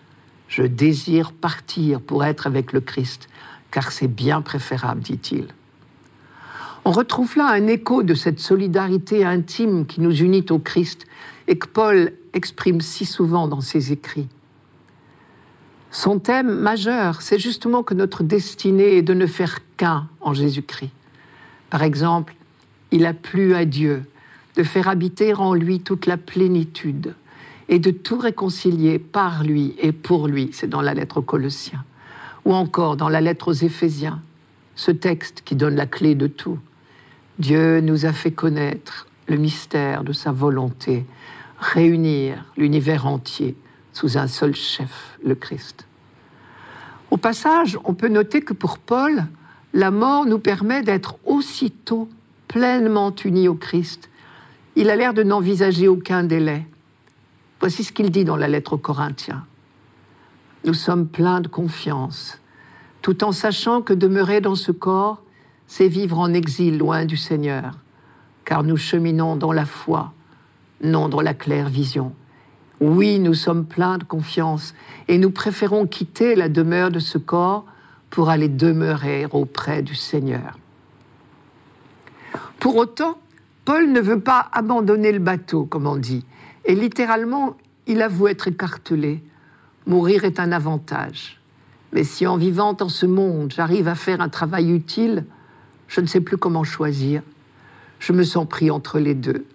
Je 0.48 0.62
désire 0.62 1.32
partir 1.32 2.00
pour 2.00 2.24
être 2.24 2.46
avec 2.46 2.72
le 2.72 2.80
Christ, 2.80 3.28
car 3.70 3.90
c'est 3.90 4.08
bien 4.08 4.42
préférable, 4.42 5.00
dit-il. 5.00 5.48
On 6.84 6.92
retrouve 6.92 7.36
là 7.36 7.48
un 7.48 7.66
écho 7.66 8.04
de 8.04 8.14
cette 8.14 8.38
solidarité 8.38 9.24
intime 9.24 9.86
qui 9.86 10.00
nous 10.00 10.16
unit 10.16 10.46
au 10.50 10.60
Christ 10.60 11.06
et 11.48 11.58
que 11.58 11.66
Paul 11.66 12.12
exprime 12.32 12.80
si 12.80 13.04
souvent 13.04 13.48
dans 13.48 13.60
ses 13.60 13.90
écrits. 13.90 14.28
Son 15.90 16.18
thème 16.18 16.52
majeur, 16.52 17.22
c'est 17.22 17.38
justement 17.38 17.82
que 17.82 17.94
notre 17.94 18.22
destinée 18.22 18.98
est 18.98 19.02
de 19.02 19.14
ne 19.14 19.26
faire 19.26 19.60
qu'un 19.76 20.08
en 20.20 20.34
Jésus-Christ. 20.34 20.90
Par 21.70 21.82
exemple, 21.82 22.34
il 22.90 23.06
a 23.06 23.14
plu 23.14 23.54
à 23.54 23.64
Dieu 23.64 24.04
de 24.56 24.62
faire 24.62 24.88
habiter 24.88 25.34
en 25.34 25.54
lui 25.54 25.80
toute 25.80 26.06
la 26.06 26.16
plénitude 26.16 27.14
et 27.68 27.78
de 27.78 27.90
tout 27.90 28.18
réconcilier 28.18 28.98
par 28.98 29.44
lui 29.44 29.74
et 29.78 29.92
pour 29.92 30.28
lui. 30.28 30.50
C'est 30.52 30.68
dans 30.68 30.80
la 30.80 30.94
lettre 30.94 31.18
aux 31.18 31.22
Colossiens. 31.22 31.84
Ou 32.44 32.54
encore 32.54 32.96
dans 32.96 33.08
la 33.08 33.20
lettre 33.20 33.48
aux 33.48 33.54
Éphésiens, 33.54 34.22
ce 34.76 34.90
texte 34.90 35.42
qui 35.44 35.56
donne 35.56 35.74
la 35.74 35.86
clé 35.86 36.14
de 36.14 36.26
tout. 36.26 36.58
Dieu 37.38 37.80
nous 37.80 38.06
a 38.06 38.12
fait 38.12 38.30
connaître 38.30 39.06
le 39.26 39.36
mystère 39.36 40.04
de 40.04 40.12
sa 40.12 40.30
volonté, 40.30 41.04
réunir 41.58 42.44
l'univers 42.56 43.06
entier 43.06 43.56
sous 43.96 44.18
un 44.18 44.26
seul 44.26 44.54
chef, 44.54 45.18
le 45.24 45.34
Christ. 45.34 45.86
Au 47.10 47.16
passage, 47.16 47.78
on 47.84 47.94
peut 47.94 48.08
noter 48.08 48.42
que 48.42 48.52
pour 48.52 48.76
Paul, 48.76 49.24
la 49.72 49.90
mort 49.90 50.26
nous 50.26 50.38
permet 50.38 50.82
d'être 50.82 51.16
aussitôt 51.24 52.06
pleinement 52.46 53.14
unis 53.24 53.48
au 53.48 53.54
Christ. 53.54 54.10
Il 54.74 54.90
a 54.90 54.96
l'air 54.96 55.14
de 55.14 55.22
n'envisager 55.22 55.88
aucun 55.88 56.24
délai. 56.24 56.66
Voici 57.58 57.84
ce 57.84 57.92
qu'il 57.92 58.10
dit 58.10 58.26
dans 58.26 58.36
la 58.36 58.48
lettre 58.48 58.74
aux 58.74 58.78
Corinthiens. 58.78 59.46
Nous 60.66 60.74
sommes 60.74 61.08
pleins 61.08 61.40
de 61.40 61.48
confiance, 61.48 62.38
tout 63.00 63.24
en 63.24 63.32
sachant 63.32 63.80
que 63.80 63.94
demeurer 63.94 64.42
dans 64.42 64.56
ce 64.56 64.72
corps, 64.72 65.22
c'est 65.68 65.88
vivre 65.88 66.18
en 66.18 66.34
exil 66.34 66.76
loin 66.76 67.06
du 67.06 67.16
Seigneur, 67.16 67.78
car 68.44 68.62
nous 68.62 68.76
cheminons 68.76 69.36
dans 69.36 69.52
la 69.52 69.64
foi, 69.64 70.12
non 70.82 71.08
dans 71.08 71.22
la 71.22 71.32
claire 71.32 71.70
vision. 71.70 72.14
Oui, 72.80 73.18
nous 73.18 73.34
sommes 73.34 73.64
pleins 73.64 73.98
de 73.98 74.04
confiance 74.04 74.74
et 75.08 75.18
nous 75.18 75.30
préférons 75.30 75.86
quitter 75.86 76.34
la 76.34 76.48
demeure 76.48 76.90
de 76.90 76.98
ce 76.98 77.16
corps 77.16 77.64
pour 78.10 78.28
aller 78.28 78.48
demeurer 78.48 79.26
auprès 79.30 79.82
du 79.82 79.94
Seigneur. 79.94 80.58
Pour 82.60 82.76
autant, 82.76 83.18
Paul 83.64 83.90
ne 83.90 84.00
veut 84.00 84.20
pas 84.20 84.48
abandonner 84.52 85.12
le 85.12 85.18
bateau, 85.18 85.64
comme 85.64 85.86
on 85.86 85.96
dit, 85.96 86.24
et 86.64 86.74
littéralement, 86.74 87.56
il 87.86 88.02
avoue 88.02 88.28
être 88.28 88.48
écartelé. 88.48 89.22
Mourir 89.86 90.24
est 90.24 90.40
un 90.40 90.52
avantage. 90.52 91.40
Mais 91.92 92.04
si 92.04 92.26
en 92.26 92.36
vivant 92.36 92.76
en 92.80 92.88
ce 92.88 93.06
monde, 93.06 93.52
j'arrive 93.56 93.88
à 93.88 93.94
faire 93.94 94.20
un 94.20 94.28
travail 94.28 94.70
utile, 94.70 95.24
je 95.88 96.00
ne 96.00 96.06
sais 96.06 96.20
plus 96.20 96.36
comment 96.36 96.64
choisir. 96.64 97.22
Je 98.00 98.12
me 98.12 98.24
sens 98.24 98.46
pris 98.46 98.70
entre 98.70 98.98
les 98.98 99.14
deux. 99.14 99.46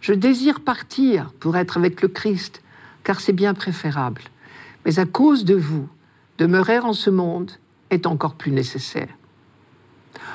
Je 0.00 0.14
désire 0.14 0.60
partir 0.60 1.32
pour 1.40 1.56
être 1.56 1.76
avec 1.76 2.00
le 2.00 2.08
Christ, 2.08 2.62
car 3.04 3.20
c'est 3.20 3.32
bien 3.32 3.54
préférable. 3.54 4.22
Mais 4.84 4.98
à 4.98 5.04
cause 5.04 5.44
de 5.44 5.54
vous, 5.54 5.88
demeurer 6.38 6.78
en 6.78 6.94
ce 6.94 7.10
monde 7.10 7.52
est 7.90 8.06
encore 8.06 8.34
plus 8.34 8.52
nécessaire. 8.52 9.08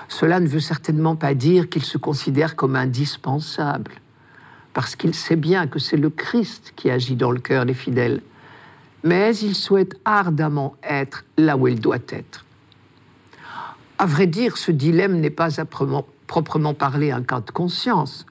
Cela 0.07 0.39
ne 0.39 0.47
veut 0.47 0.59
certainement 0.59 1.15
pas 1.15 1.33
dire 1.33 1.67
qu'il 1.67 1.83
se 1.83 1.97
considère 1.97 2.55
comme 2.55 2.75
indispensable, 2.75 3.91
parce 4.73 4.95
qu'il 4.95 5.15
sait 5.15 5.35
bien 5.35 5.67
que 5.67 5.79
c'est 5.79 5.97
le 5.97 6.09
Christ 6.09 6.73
qui 6.75 6.91
agit 6.91 7.15
dans 7.15 7.31
le 7.31 7.39
cœur 7.39 7.65
des 7.65 7.73
fidèles, 7.73 8.21
mais 9.03 9.35
il 9.37 9.55
souhaite 9.55 9.99
ardemment 10.05 10.75
être 10.83 11.25
là 11.37 11.57
où 11.57 11.67
il 11.67 11.79
doit 11.79 11.97
être. 12.09 12.45
À 13.97 14.05
vrai 14.05 14.27
dire, 14.27 14.57
ce 14.57 14.71
dilemme 14.71 15.19
n'est 15.19 15.29
pas 15.29 15.59
à 15.59 15.65
proprement 15.65 16.73
parler 16.73 17.11
un 17.11 17.23
cas 17.23 17.39
de 17.39 17.51
conscience, 17.51 18.25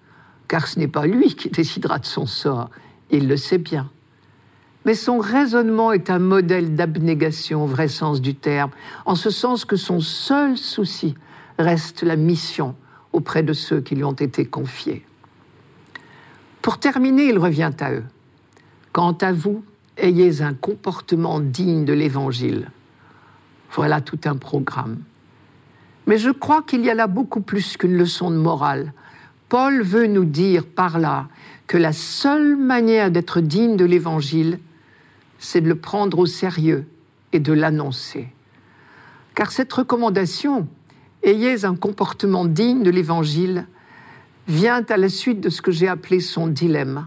car 0.49 0.67
ce 0.67 0.79
n'est 0.79 0.89
pas 0.89 1.07
lui 1.07 1.35
qui 1.35 1.51
décidera 1.51 1.99
de 1.99 2.07
son 2.07 2.27
sort, 2.27 2.71
il 3.11 3.29
le 3.29 3.37
sait 3.37 3.59
bien. 3.59 3.91
Mais 4.85 4.95
son 4.95 5.19
raisonnement 5.19 5.93
est 5.93 6.11
un 6.11 6.19
modèle 6.19 6.75
d'abnégation 6.75 7.65
au 7.65 7.67
vrai 7.67 7.89
sens 7.89 8.21
du 8.21 8.35
terme, 8.35 8.71
en 9.07 9.15
ce 9.15 9.31
sens 9.31 9.65
que 9.65 9.77
son 9.77 10.01
seul 10.01 10.59
souci 10.59 11.15
reste 11.59 12.03
la 12.03 12.17
mission 12.17 12.75
auprès 13.13 13.43
de 13.43 13.53
ceux 13.53 13.81
qui 13.81 13.95
lui 13.95 14.05
ont 14.05 14.13
été 14.13 14.45
confiés. 14.45 15.07
Pour 16.61 16.79
terminer, 16.79 17.27
il 17.27 17.39
revient 17.39 17.73
à 17.81 17.93
eux. 17.93 18.05
Quant 18.93 19.17
à 19.21 19.33
vous, 19.33 19.65
ayez 19.97 20.43
un 20.43 20.55
comportement 20.55 21.41
digne 21.41 21.85
de 21.85 21.93
l'Évangile. 21.93 22.71
Voilà 23.73 24.01
tout 24.01 24.21
un 24.25 24.37
programme. 24.37 24.99
Mais 26.07 26.19
je 26.19 26.31
crois 26.31 26.63
qu'il 26.63 26.85
y 26.85 26.91
a 26.91 26.95
là 26.95 27.07
beaucoup 27.07 27.41
plus 27.41 27.77
qu'une 27.77 27.97
leçon 27.97 28.31
de 28.31 28.37
morale. 28.37 28.93
Paul 29.55 29.83
veut 29.83 30.09
nous 30.09 30.25
dire 30.25 30.67
par 30.67 30.99
là 30.99 31.29
que 31.69 31.79
la 31.79 31.93
seule 31.93 32.57
manière 32.57 33.13
d'être 33.13 33.41
digne 33.41 33.77
de 33.77 33.85
l'Évangile, 33.85 34.59
c'est 35.39 35.61
de 35.61 35.69
le 35.69 35.77
prendre 35.77 36.19
au 36.19 36.27
sérieux 36.27 36.89
et 37.33 37.39
de 37.39 37.53
l'annoncer. 37.53 38.27
Car 39.37 39.53
cette 39.53 39.73
recommandation, 39.73 40.67
ayez 41.23 41.65
un 41.65 41.77
comportement 41.77 42.47
digne 42.47 42.83
de 42.83 42.91
l'Évangile, 42.91 43.69
vient 44.49 44.85
à 44.89 44.97
la 44.97 45.09
suite 45.09 45.41
de 45.41 45.51
ce 45.51 45.63
que 45.63 45.71
j'ai 45.71 45.87
appelé 45.87 46.19
son 46.19 46.49
dilemme. 46.49 47.07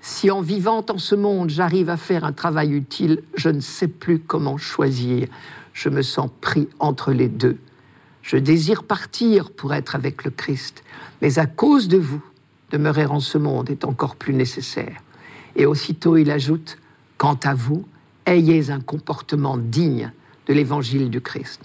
Si 0.00 0.32
en 0.32 0.40
vivant 0.40 0.84
en 0.90 0.98
ce 0.98 1.14
monde, 1.14 1.50
j'arrive 1.50 1.90
à 1.90 1.96
faire 1.96 2.24
un 2.24 2.32
travail 2.32 2.72
utile, 2.72 3.22
je 3.36 3.50
ne 3.50 3.60
sais 3.60 3.86
plus 3.86 4.18
comment 4.18 4.58
choisir. 4.58 5.28
Je 5.74 5.90
me 5.90 6.02
sens 6.02 6.28
pris 6.40 6.68
entre 6.80 7.12
les 7.12 7.28
deux. 7.28 7.60
Je 8.26 8.36
désire 8.36 8.82
partir 8.82 9.52
pour 9.52 9.72
être 9.72 9.94
avec 9.94 10.24
le 10.24 10.32
Christ, 10.32 10.82
mais 11.22 11.38
à 11.38 11.46
cause 11.46 11.86
de 11.86 11.96
vous, 11.96 12.20
demeurer 12.72 13.06
en 13.06 13.20
ce 13.20 13.38
monde 13.38 13.70
est 13.70 13.84
encore 13.84 14.16
plus 14.16 14.34
nécessaire. 14.34 15.00
Et 15.54 15.64
aussitôt 15.64 16.16
il 16.16 16.32
ajoute, 16.32 16.76
quant 17.18 17.38
à 17.44 17.54
vous, 17.54 17.86
ayez 18.26 18.72
un 18.72 18.80
comportement 18.80 19.56
digne 19.56 20.10
de 20.48 20.54
l'évangile 20.54 21.08
du 21.08 21.20
Christ. 21.20 21.60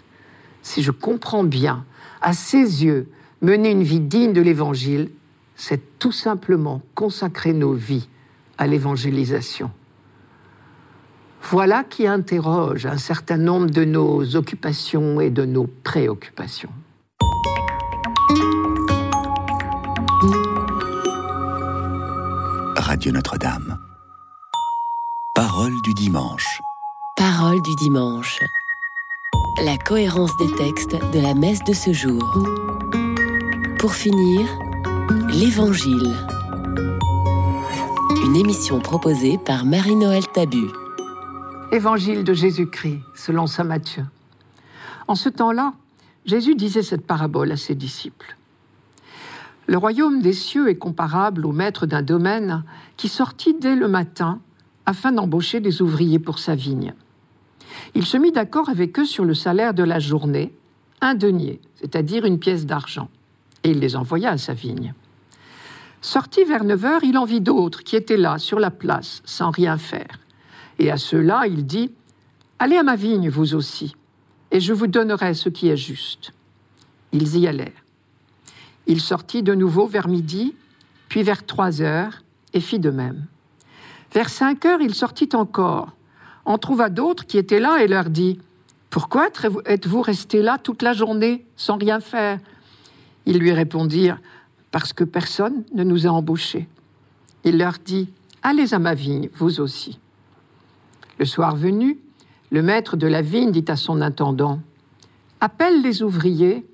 Si 0.61 0.83
je 0.83 0.91
comprends 0.91 1.43
bien, 1.43 1.83
à 2.21 2.33
ses 2.33 2.83
yeux, 2.85 3.09
mener 3.41 3.71
une 3.71 3.81
vie 3.81 3.99
digne 3.99 4.31
de 4.31 4.41
l'évangile, 4.41 5.09
c'est 5.55 5.97
tout 5.97 6.11
simplement 6.11 6.83
consacrer 6.93 7.53
nos 7.53 7.73
vies 7.73 8.07
à 8.59 8.67
l'évangélisation. 8.67 9.71
Voilà 11.49 11.83
qui 11.83 12.07
interroge 12.07 12.85
un 12.85 12.97
certain 12.97 13.37
nombre 13.37 13.69
de 13.69 13.83
nos 13.83 14.35
occupations 14.35 15.19
et 15.19 15.29
de 15.29 15.43
nos 15.45 15.67
préoccupations. 15.67 16.69
Radio 22.77 23.11
Notre-Dame. 23.11 23.77
Parole 25.35 25.73
du 25.83 25.93
dimanche. 25.93 26.61
Parole 27.17 27.61
du 27.61 27.75
dimanche. 27.75 28.39
La 29.63 29.77
cohérence 29.77 30.35
des 30.37 30.51
textes 30.55 30.95
de 31.13 31.19
la 31.19 31.33
messe 31.33 31.63
de 31.63 31.73
ce 31.73 31.91
jour. 31.93 32.21
Pour 33.79 33.93
finir, 33.93 34.47
l'Évangile. 35.29 36.15
Une 38.25 38.35
émission 38.35 38.79
proposée 38.79 39.37
par 39.37 39.65
Marie-Noël 39.65 40.27
Tabu. 40.27 40.67
Évangile 41.73 42.25
de 42.25 42.33
Jésus-Christ, 42.33 42.99
selon 43.15 43.47
saint 43.47 43.63
Matthieu. 43.63 44.03
En 45.07 45.15
ce 45.15 45.29
temps-là, 45.29 45.73
Jésus 46.25 46.53
disait 46.53 46.81
cette 46.81 47.07
parabole 47.07 47.49
à 47.49 47.55
ses 47.55 47.75
disciples. 47.75 48.35
Le 49.67 49.77
royaume 49.77 50.21
des 50.21 50.33
cieux 50.33 50.67
est 50.67 50.77
comparable 50.77 51.45
au 51.45 51.53
maître 51.53 51.85
d'un 51.85 52.01
domaine 52.01 52.65
qui 52.97 53.07
sortit 53.07 53.53
dès 53.53 53.77
le 53.77 53.87
matin 53.87 54.41
afin 54.85 55.13
d'embaucher 55.13 55.61
des 55.61 55.81
ouvriers 55.81 56.19
pour 56.19 56.39
sa 56.39 56.55
vigne. 56.55 56.93
Il 57.95 58.05
se 58.05 58.17
mit 58.17 58.33
d'accord 58.33 58.67
avec 58.67 58.99
eux 58.99 59.05
sur 59.05 59.23
le 59.23 59.33
salaire 59.33 59.73
de 59.73 59.83
la 59.83 59.99
journée, 59.99 60.53
un 60.99 61.15
denier, 61.15 61.61
c'est-à-dire 61.75 62.25
une 62.25 62.39
pièce 62.39 62.65
d'argent, 62.65 63.09
et 63.63 63.71
il 63.71 63.79
les 63.79 63.95
envoya 63.95 64.31
à 64.31 64.37
sa 64.37 64.53
vigne. 64.53 64.93
Sorti 66.01 66.43
vers 66.43 66.65
neuf 66.65 66.83
heures, 66.83 67.05
il 67.05 67.17
en 67.17 67.23
vit 67.23 67.39
d'autres 67.39 67.83
qui 67.83 67.95
étaient 67.95 68.17
là, 68.17 68.39
sur 68.39 68.59
la 68.59 68.71
place, 68.71 69.21
sans 69.23 69.51
rien 69.51 69.77
faire. 69.77 70.20
Et 70.81 70.89
à 70.89 70.97
ceux-là, 70.97 71.43
il 71.45 71.67
dit, 71.67 71.91
Allez 72.57 72.75
à 72.75 72.81
ma 72.81 72.95
vigne, 72.95 73.29
vous 73.29 73.53
aussi, 73.53 73.95
et 74.49 74.59
je 74.59 74.73
vous 74.73 74.87
donnerai 74.87 75.35
ce 75.35 75.47
qui 75.47 75.69
est 75.69 75.77
juste. 75.77 76.33
Ils 77.11 77.37
y 77.37 77.47
allèrent. 77.47 77.85
Il 78.87 78.99
sortit 78.99 79.43
de 79.43 79.53
nouveau 79.53 79.85
vers 79.85 80.07
midi, 80.07 80.55
puis 81.07 81.21
vers 81.21 81.45
trois 81.45 81.83
heures, 81.83 82.23
et 82.53 82.59
fit 82.59 82.79
de 82.79 82.89
même. 82.89 83.27
Vers 84.11 84.29
cinq 84.29 84.65
heures, 84.65 84.81
il 84.81 84.95
sortit 84.95 85.29
encore, 85.33 85.91
en 86.45 86.57
trouva 86.57 86.89
d'autres 86.89 87.27
qui 87.27 87.37
étaient 87.37 87.59
là 87.59 87.83
et 87.83 87.87
leur 87.87 88.09
dit, 88.09 88.39
Pourquoi 88.89 89.29
êtes-vous 89.65 90.01
restés 90.01 90.41
là 90.41 90.57
toute 90.57 90.81
la 90.81 90.93
journée 90.93 91.45
sans 91.57 91.77
rien 91.77 91.99
faire? 91.99 92.39
Ils 93.27 93.37
lui 93.37 93.51
répondirent, 93.51 94.19
Parce 94.71 94.93
que 94.93 95.03
personne 95.03 95.63
ne 95.75 95.83
nous 95.83 96.07
a 96.07 96.09
embauchés. 96.09 96.67
Il 97.43 97.59
leur 97.59 97.75
dit, 97.85 98.09
Allez 98.41 98.73
à 98.73 98.79
ma 98.79 98.95
vigne, 98.95 99.29
vous 99.35 99.59
aussi. 99.59 99.99
Le 101.21 101.27
soir 101.27 101.55
venu, 101.55 101.99
le 102.49 102.63
maître 102.63 102.97
de 102.97 103.05
la 103.05 103.21
vigne 103.21 103.51
dit 103.51 103.65
à 103.67 103.75
son 103.75 104.01
intendant 104.01 104.59
Appelle 105.39 105.83
les 105.83 106.01
ouvriers 106.01 106.65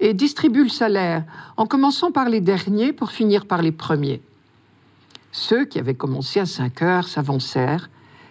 et 0.00 0.12
distribue 0.12 0.64
le 0.64 0.68
salaire, 0.68 1.22
en 1.56 1.66
commençant 1.66 2.10
par 2.10 2.28
les 2.28 2.40
derniers 2.40 2.92
pour 2.92 3.12
finir 3.12 3.46
par 3.46 3.62
les 3.62 3.70
premiers. 3.70 4.20
Ceux 5.30 5.66
qui 5.66 5.78
avaient 5.78 5.94
commencé 5.94 6.40
à 6.40 6.46
cinq 6.46 6.82
heures 6.82 7.06
s'avancèrent 7.06 7.90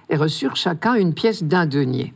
et 0.10 0.18
reçurent 0.18 0.58
chacun 0.58 0.96
une 0.96 1.14
pièce 1.14 1.42
d'un 1.42 1.66
denier. 1.66 2.14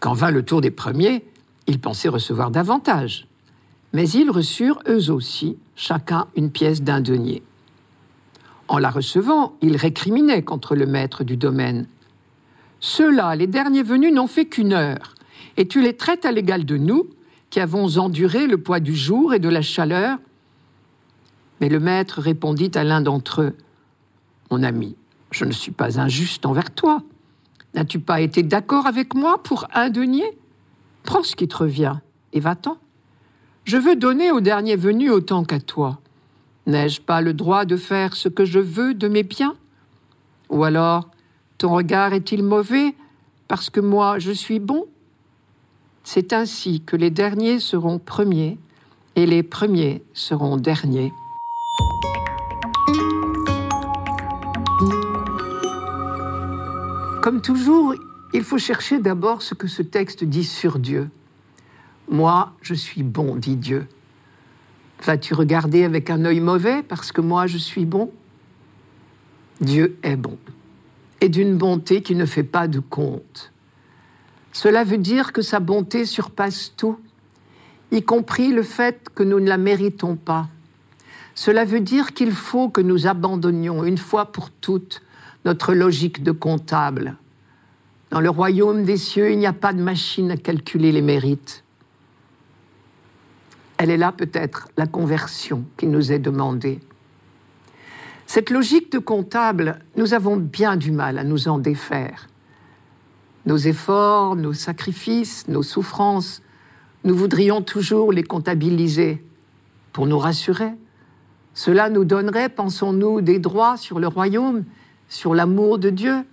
Quand 0.00 0.14
vint 0.14 0.30
le 0.30 0.42
tour 0.42 0.62
des 0.62 0.70
premiers, 0.70 1.26
ils 1.66 1.78
pensaient 1.78 2.08
recevoir 2.08 2.50
davantage, 2.50 3.28
mais 3.92 4.08
ils 4.08 4.30
reçurent 4.30 4.78
eux 4.88 5.10
aussi 5.10 5.58
chacun 5.74 6.26
une 6.36 6.50
pièce 6.50 6.80
d'un 6.80 7.02
denier. 7.02 7.42
En 8.66 8.78
la 8.78 8.88
recevant, 8.88 9.52
ils 9.60 9.76
récriminaient 9.76 10.42
contre 10.42 10.74
le 10.74 10.86
maître 10.86 11.22
du 11.22 11.36
domaine 11.36 11.86
ceux-là, 12.80 13.34
les 13.36 13.46
derniers 13.46 13.82
venus, 13.82 14.12
n'ont 14.12 14.26
fait 14.26 14.46
qu'une 14.46 14.72
heure, 14.72 15.14
et 15.56 15.66
tu 15.66 15.82
les 15.82 15.96
traites 15.96 16.24
à 16.24 16.32
l'égal 16.32 16.64
de 16.64 16.76
nous, 16.76 17.08
qui 17.50 17.60
avons 17.60 17.98
enduré 17.98 18.46
le 18.46 18.58
poids 18.58 18.80
du 18.80 18.94
jour 18.94 19.32
et 19.32 19.38
de 19.38 19.48
la 19.48 19.62
chaleur. 19.62 20.18
Mais 21.60 21.68
le 21.68 21.80
maître 21.80 22.20
répondit 22.20 22.70
à 22.74 22.84
l'un 22.84 23.00
d'entre 23.00 23.42
eux, 23.42 23.56
Mon 24.50 24.62
ami, 24.62 24.94
je 25.30 25.44
ne 25.44 25.52
suis 25.52 25.72
pas 25.72 25.98
injuste 25.98 26.46
envers 26.46 26.70
toi. 26.70 27.02
N'as-tu 27.74 27.98
pas 27.98 28.20
été 28.20 28.42
d'accord 28.42 28.86
avec 28.86 29.14
moi 29.14 29.42
pour 29.42 29.66
un 29.74 29.90
denier? 29.90 30.38
Prends 31.02 31.22
ce 31.22 31.36
qui 31.36 31.48
te 31.48 31.56
revient 31.56 31.96
et 32.32 32.40
va-t'en. 32.40 32.78
Je 33.64 33.76
veux 33.76 33.96
donner 33.96 34.30
au 34.30 34.40
dernier 34.40 34.76
venu 34.76 35.10
autant 35.10 35.44
qu'à 35.44 35.60
toi. 35.60 35.98
N'ai-je 36.66 37.00
pas 37.00 37.20
le 37.20 37.34
droit 37.34 37.64
de 37.64 37.76
faire 37.76 38.14
ce 38.14 38.28
que 38.28 38.44
je 38.44 38.58
veux 38.58 38.94
de 38.94 39.08
mes 39.08 39.22
biens? 39.22 39.56
Ou 40.48 40.64
alors, 40.64 41.10
ton 41.58 41.74
regard 41.74 42.12
est-il 42.12 42.42
mauvais 42.42 42.94
parce 43.48 43.70
que 43.70 43.80
moi 43.80 44.18
je 44.18 44.32
suis 44.32 44.58
bon? 44.58 44.86
C'est 46.04 46.32
ainsi 46.32 46.82
que 46.82 46.96
les 46.96 47.10
derniers 47.10 47.58
seront 47.58 47.98
premiers 47.98 48.58
et 49.16 49.26
les 49.26 49.42
premiers 49.42 50.02
seront 50.12 50.56
derniers. 50.56 51.12
Comme 57.22 57.40
toujours, 57.42 57.94
il 58.34 58.44
faut 58.44 58.58
chercher 58.58 59.00
d'abord 59.00 59.42
ce 59.42 59.54
que 59.54 59.66
ce 59.66 59.82
texte 59.82 60.22
dit 60.22 60.44
sur 60.44 60.78
Dieu. 60.78 61.10
Moi, 62.08 62.52
je 62.62 62.74
suis 62.74 63.02
bon, 63.02 63.34
dit 63.34 63.56
Dieu. 63.56 63.88
Vas-tu 65.02 65.34
regarder 65.34 65.82
avec 65.82 66.08
un 66.08 66.24
œil 66.24 66.38
mauvais 66.38 66.84
parce 66.84 67.10
que 67.10 67.20
moi, 67.20 67.48
je 67.48 67.58
suis 67.58 67.84
bon? 67.84 68.12
Dieu 69.60 69.98
est 70.04 70.16
bon 70.16 70.38
et 71.20 71.28
d'une 71.28 71.56
bonté 71.56 72.02
qui 72.02 72.14
ne 72.14 72.26
fait 72.26 72.42
pas 72.42 72.68
de 72.68 72.80
compte. 72.80 73.52
Cela 74.52 74.84
veut 74.84 74.98
dire 74.98 75.32
que 75.32 75.42
sa 75.42 75.60
bonté 75.60 76.04
surpasse 76.04 76.72
tout, 76.76 76.98
y 77.92 78.02
compris 78.02 78.52
le 78.52 78.62
fait 78.62 79.08
que 79.14 79.22
nous 79.22 79.40
ne 79.40 79.48
la 79.48 79.58
méritons 79.58 80.16
pas. 80.16 80.48
Cela 81.34 81.64
veut 81.64 81.80
dire 81.80 82.14
qu'il 82.14 82.32
faut 82.32 82.68
que 82.68 82.80
nous 82.80 83.06
abandonnions 83.06 83.84
une 83.84 83.98
fois 83.98 84.26
pour 84.32 84.50
toutes 84.50 85.02
notre 85.44 85.74
logique 85.74 86.22
de 86.22 86.32
comptable. 86.32 87.16
Dans 88.10 88.20
le 88.20 88.30
royaume 88.30 88.84
des 88.84 88.96
cieux, 88.96 89.30
il 89.30 89.38
n'y 89.38 89.46
a 89.46 89.52
pas 89.52 89.72
de 89.72 89.82
machine 89.82 90.30
à 90.30 90.36
calculer 90.36 90.90
les 90.90 91.02
mérites. 91.02 91.62
Elle 93.78 93.90
est 93.90 93.96
là 93.96 94.12
peut-être 94.12 94.68
la 94.76 94.86
conversion 94.86 95.64
qui 95.76 95.86
nous 95.86 96.12
est 96.12 96.18
demandée. 96.18 96.80
Cette 98.26 98.50
logique 98.50 98.90
de 98.92 98.98
comptable, 98.98 99.78
nous 99.96 100.12
avons 100.12 100.36
bien 100.36 100.76
du 100.76 100.90
mal 100.90 101.18
à 101.18 101.24
nous 101.24 101.48
en 101.48 101.58
défaire. 101.58 102.26
Nos 103.46 103.56
efforts, 103.56 104.34
nos 104.34 104.52
sacrifices, 104.52 105.46
nos 105.46 105.62
souffrances, 105.62 106.42
nous 107.04 107.14
voudrions 107.14 107.62
toujours 107.62 108.12
les 108.12 108.24
comptabiliser 108.24 109.24
pour 109.92 110.06
nous 110.06 110.18
rassurer. 110.18 110.72
Cela 111.54 111.88
nous 111.88 112.04
donnerait, 112.04 112.48
pensons-nous, 112.48 113.20
des 113.20 113.38
droits 113.38 113.76
sur 113.76 114.00
le 114.00 114.08
royaume, 114.08 114.64
sur 115.08 115.34
l'amour 115.34 115.78
de 115.78 115.90
Dieu. 115.90 116.24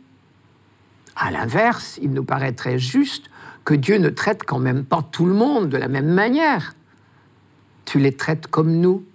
À 1.15 1.29
l'inverse, 1.29 1.99
il 2.01 2.11
nous 2.11 2.23
paraîtrait 2.23 2.79
juste 2.79 3.29
que 3.63 3.75
Dieu 3.75 3.99
ne 3.99 4.09
traite 4.09 4.43
quand 4.45 4.59
même 4.59 4.83
pas 4.83 5.03
tout 5.03 5.27
le 5.27 5.33
monde 5.33 5.69
de 5.69 5.77
la 5.77 5.87
même 5.87 6.11
manière. 6.11 6.73
Tu 7.85 7.99
les 7.99 8.15
traites 8.15 8.47
comme 8.47 8.71
nous, 8.71 9.05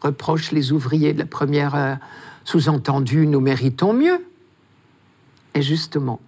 reprochent 0.00 0.52
les 0.52 0.72
ouvriers 0.72 1.12
de 1.12 1.18
la 1.18 1.26
première 1.26 1.74
heure. 1.74 1.98
Sous-entendu, 2.44 3.26
nous 3.26 3.40
méritons 3.40 3.92
mieux. 3.92 4.24
Et 5.54 5.62
justement, 5.62 6.20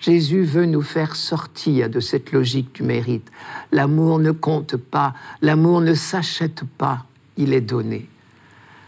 Jésus 0.00 0.42
veut 0.42 0.66
nous 0.66 0.82
faire 0.82 1.14
sortir 1.14 1.90
de 1.90 2.00
cette 2.00 2.32
logique 2.32 2.74
du 2.74 2.82
mérite. 2.82 3.30
L'amour 3.70 4.18
ne 4.18 4.30
compte 4.30 4.76
pas, 4.76 5.14
l'amour 5.42 5.80
ne 5.80 5.94
s'achète 5.94 6.64
pas, 6.78 7.04
il 7.36 7.52
est 7.52 7.60
donné. 7.60 8.08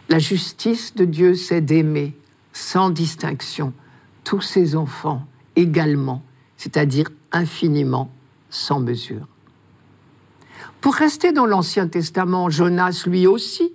La 0.09 0.18
justice 0.18 0.95
de 0.95 1.05
Dieu, 1.05 1.35
c'est 1.35 1.61
d'aimer 1.61 2.16
sans 2.53 2.90
distinction 2.90 3.73
tous 4.25 4.40
ses 4.40 4.77
enfants 4.77 5.27
également, 5.57 6.23
c'est-à-dire 6.57 7.11
infiniment, 7.33 8.11
sans 8.51 8.81
mesure. 8.81 9.27
Pour 10.81 10.95
rester 10.95 11.33
dans 11.33 11.47
l'Ancien 11.47 11.88
Testament, 11.88 12.51
Jonas, 12.51 13.05
lui 13.07 13.27
aussi, 13.27 13.73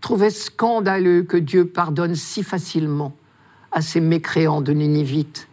trouvait 0.00 0.30
scandaleux 0.30 1.22
que 1.22 1.36
Dieu 1.36 1.66
pardonne 1.66 2.14
si 2.14 2.42
facilement 2.42 3.14
à 3.72 3.80
ces 3.80 4.00
mécréants 4.00 4.60
de 4.60 4.72
Ninivites. 4.72 5.48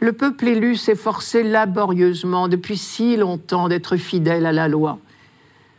Le 0.00 0.12
peuple 0.12 0.48
élu 0.48 0.76
s'efforçait 0.76 1.42
laborieusement 1.42 2.48
depuis 2.48 2.76
si 2.76 3.16
longtemps 3.16 3.68
d'être 3.68 3.96
fidèle 3.96 4.46
à 4.46 4.52
la 4.52 4.68
loi. 4.68 4.98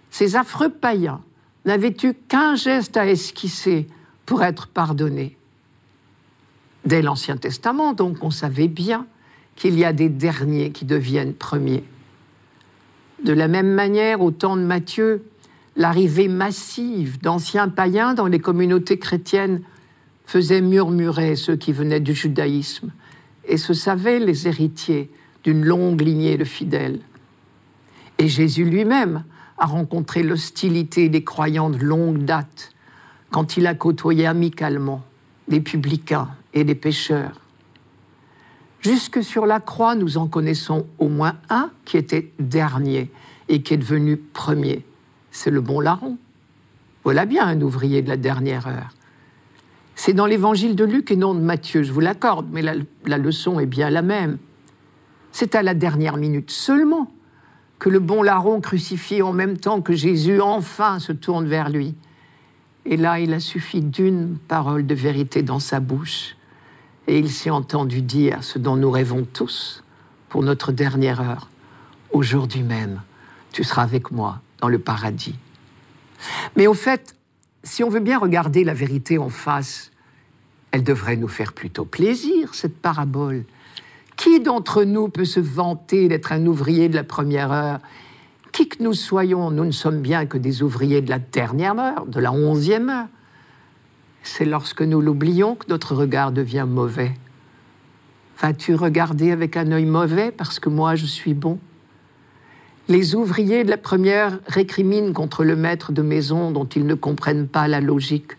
Ces 0.10 0.36
affreux 0.36 0.70
païens 0.70 1.22
n'avaient 1.66 1.96
eu 2.04 2.14
qu'un 2.14 2.56
geste 2.56 2.98
à 2.98 3.08
esquisser 3.08 3.88
pour 4.26 4.44
être 4.44 4.68
pardonnés. 4.68 5.38
Dès 6.86 7.02
l'Ancien 7.02 7.38
Testament, 7.38 7.94
donc, 7.94 8.24
on 8.24 8.32
savait 8.32 8.70
bien 8.70 9.06
qu'il 9.56 9.78
y 9.78 9.84
a 9.84 9.94
des 9.94 10.10
derniers 10.10 10.72
qui 10.72 10.86
deviennent 10.86 11.34
premiers. 11.34 11.84
De 13.24 13.34
la 13.34 13.48
même 13.48 13.74
manière, 13.74 14.22
au 14.22 14.32
temps 14.32 14.56
de 14.56 14.62
Matthieu, 14.62 15.24
l'arrivée 15.78 16.28
massive 16.28 17.22
d'anciens 17.22 17.70
païens 17.70 18.16
dans 18.16 18.26
les 18.26 18.40
communautés 18.40 18.98
chrétiennes 18.98 19.62
faisait 20.26 20.60
murmurer 20.60 21.36
ceux 21.36 21.56
qui 21.56 21.72
venaient 21.72 22.02
du 22.02 22.14
judaïsme 22.14 22.92
et 23.46 23.58
se 23.58 23.74
savaient 23.74 24.20
les 24.20 24.48
héritiers 24.48 25.10
d'une 25.44 25.64
longue 25.64 26.02
lignée 26.02 26.38
de 26.38 26.44
fidèles. 26.44 27.00
Et 28.18 28.28
Jésus 28.28 28.66
lui-même 28.66 29.24
a 29.60 29.68
rencontré 29.68 30.24
l'hostilité 30.24 31.08
des 31.10 31.24
croyants 31.24 31.70
de 31.70 31.78
longue 31.78 32.26
date 32.26 32.74
quand 33.30 33.56
il 33.56 33.68
a 33.68 33.76
côtoyé 33.76 34.26
amicalement 34.26 35.04
des 35.48 35.62
publicains 35.62 36.30
et 36.54 36.64
des 36.64 36.76
pécheurs. 36.76 37.40
Jusque 38.82 39.24
sur 39.24 39.46
la 39.46 39.60
croix, 39.60 39.96
nous 39.96 40.18
en 40.18 40.28
connaissons 40.28 40.88
au 40.98 41.08
moins 41.08 41.36
un 41.50 41.70
qui 41.86 41.98
était 41.98 42.32
dernier 42.40 43.12
et 43.48 43.62
qui 43.62 43.76
est 43.76 43.78
devenu 43.78 44.18
premier. 44.18 44.87
C'est 45.38 45.52
le 45.52 45.62
bon 45.62 45.80
larron. 45.80 46.18
Voilà 47.04 47.28
bien 47.28 47.46
un 47.46 47.62
ouvrier 47.62 48.02
de 48.02 48.10
la 48.10 48.18
dernière 48.18 48.66
heure. 48.66 48.96
C'est 49.94 50.14
dans 50.14 50.26
l'évangile 50.26 50.76
de 50.76 50.84
Luc 50.84 51.12
et 51.12 51.16
non 51.16 51.36
de 51.36 51.40
Matthieu, 51.40 51.84
je 51.84 51.92
vous 51.92 52.00
l'accorde, 52.00 52.48
mais 52.52 52.64
la, 52.64 52.74
la, 53.06 53.20
leçon 53.20 53.60
est 53.60 53.68
bien 53.68 53.92
la 53.92 54.02
même. 54.02 54.40
C'est 55.32 55.54
à 55.54 55.62
la 55.62 55.76
dernière 55.76 56.18
minute 56.18 56.50
seulement 56.50 57.12
que 57.78 57.88
le 57.90 58.00
bon 58.00 58.24
larron 58.24 58.62
crucifié 58.62 59.22
en 59.22 59.32
même 59.32 59.60
temps 59.60 59.80
que 59.80 59.94
Jésus 59.94 60.42
enfin 60.42 60.98
se 60.98 61.12
tourne 61.12 61.46
vers 61.46 61.70
lui. 61.70 61.94
Et 62.86 62.98
là, 62.98 63.20
il 63.20 63.32
a 63.32 63.40
suffi 63.40 63.82
d'une 63.82 64.40
parole 64.48 64.88
de 64.88 64.96
vérité 64.96 65.44
dans 65.44 65.60
sa 65.60 65.80
bouche 65.80 66.36
et 67.06 67.20
il 67.20 67.30
s'est 67.30 67.52
entendu 67.52 68.02
dire 68.02 68.44
ce 68.44 68.58
dont 68.58 68.76
nous 68.76 68.90
rêvons 68.90 69.24
tous 69.32 69.84
pour 70.30 70.42
notre 70.42 70.72
dernière 70.72 71.22
heure. 71.22 71.48
Aujourd'hui 72.12 72.64
même, 72.64 73.04
tu 73.52 73.64
seras 73.64 73.84
avec 73.84 74.10
moi 74.10 74.42
dans 74.60 74.68
le 74.68 74.80
paradis. 74.80 75.36
Mais 76.56 76.68
au 76.68 76.74
fait, 76.74 77.16
si 77.64 77.84
on 77.84 77.90
veut 77.90 78.00
bien 78.00 78.18
regarder 78.18 78.64
la 78.64 78.74
vérité 78.74 79.18
en 79.18 79.30
face, 79.30 79.92
elle 80.72 80.84
devrait 80.84 81.18
nous 81.18 81.28
faire 81.28 81.54
plutôt 81.54 81.86
plaisir, 81.86 82.54
cette 82.54 82.78
parabole. 82.78 83.46
Qui 84.16 84.40
d'entre 84.40 84.84
nous 84.84 85.10
peut 85.10 85.26
se 85.26 85.40
vanter 85.40 86.08
d'être 86.08 86.32
un 86.32 86.46
ouvrier 86.46 86.90
de 86.90 86.96
la 86.96 87.04
première 87.04 87.52
heure? 87.52 87.80
Qui 88.52 88.68
que 88.68 88.82
nous 88.82 88.94
soyons, 88.94 89.52
nous 89.52 89.66
ne 89.66 89.72
sommes 89.72 90.02
bien 90.02 90.26
que 90.26 90.38
des 90.38 90.64
ouvriers 90.64 91.02
de 91.02 91.10
la 91.10 91.20
dernière 91.20 91.78
heure, 91.80 92.06
de 92.08 92.20
la 92.20 92.32
onzième 92.32 92.90
heure 92.90 93.08
c'est 94.28 94.46
lorsque 94.46 94.82
nous 94.82 95.02
l'oublions 95.02 95.56
que 95.56 95.66
notre 95.70 95.96
regard 95.96 96.32
devient 96.32 96.66
mauvais. 96.68 97.14
Vas-tu 98.42 98.76
regarder 98.76 99.32
avec 99.32 99.58
un 99.58 99.72
œil 99.72 99.86
mauvais 99.86 100.32
parce 100.32 100.60
que 100.60 100.70
moi 100.70 100.96
je 100.96 101.06
suis 101.06 101.34
bon? 101.34 101.60
Les 102.90 103.16
ouvriers 103.16 103.66
de 103.66 103.70
la 103.70 103.78
première 103.78 104.40
récriminent 104.48 105.12
contre 105.12 105.44
le 105.44 105.58
maître 105.58 105.92
de 105.92 106.02
maison 106.02 106.52
dont 106.52 106.64
ils 106.64 106.86
ne 106.86 106.94
comprennent 106.94 107.50
pas 107.50 107.68
la 107.68 107.82
logique. 107.82 108.38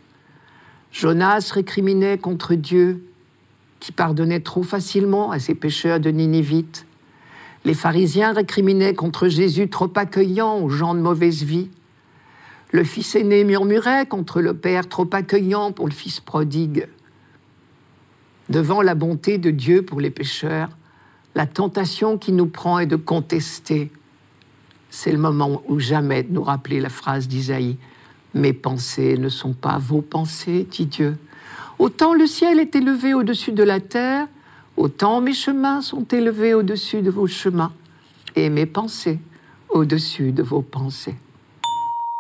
Jonas 0.91 1.51
récriminait 1.53 2.17
contre 2.17 2.55
Dieu 2.55 3.05
qui 3.79 3.93
pardonnait 3.93 4.41
trop 4.41 4.63
facilement 4.63 5.31
à 5.31 5.39
ses 5.39 5.55
pécheurs 5.55 6.01
de 6.01 6.09
Ninivites. 6.09 6.87
Les 7.67 7.75
pharisiens 7.75 8.33
récriminaient 8.33 8.95
contre 8.95 9.29
Jésus 9.29 9.69
trop 9.69 9.93
accueillant 9.95 10.59
aux 10.61 10.71
gens 10.71 10.95
de 10.95 11.01
mauvaise 11.01 11.43
vie. 11.43 11.69
Le 12.73 12.85
fils 12.85 13.17
aîné 13.17 13.45
murmurait 13.45 14.07
contre 14.07 14.41
le 14.41 14.55
père 14.55 14.89
trop 14.89 15.09
accueillant 15.13 15.73
pour 15.73 15.87
le 15.87 15.93
fils 15.93 16.21
prodigue. 16.21 16.89
Devant 18.49 18.81
la 18.81 18.95
bonté 18.95 19.37
de 19.37 19.51
Dieu 19.51 19.83
pour 19.83 20.01
les 20.01 20.11
pécheurs, 20.11 20.71
la 21.35 21.47
tentation 21.47 22.17
qui 22.17 22.33
nous 22.33 22.47
prend 22.47 22.79
est 22.79 22.87
de 22.87 22.97
contester. 22.97 23.91
C'est 24.91 25.13
le 25.13 25.19
moment 25.19 25.63
où 25.69 25.79
jamais 25.79 26.23
de 26.23 26.33
nous 26.33 26.43
rappeler 26.43 26.81
la 26.81 26.89
phrase 26.89 27.29
d'Isaïe. 27.29 27.77
Mes 28.35 28.53
pensées 28.53 29.17
ne 29.19 29.29
sont 29.29 29.53
pas 29.53 29.79
vos 29.79 30.03
pensées, 30.03 30.67
dit 30.71 30.87
Dieu. 30.87 31.17
Autant 31.79 32.15
le 32.15 32.27
ciel 32.27 32.59
est 32.59 32.75
élevé 32.75 33.15
au-dessus 33.15 33.53
de 33.53 33.63
la 33.63 33.81
terre, 33.81 34.27
autant 34.77 35.21
mes 35.21 35.35
chemins 35.35 35.81
sont 35.81 36.05
élevés 36.05 36.55
au-dessus 36.55 37.03
de 37.03 37.11
vos 37.11 37.27
chemins, 37.27 37.73
et 38.35 38.51
mes 38.51 38.67
pensées 38.67 39.19
au-dessus 39.71 40.33
de 40.33 40.43
vos 40.43 40.63
pensées. 40.63 41.17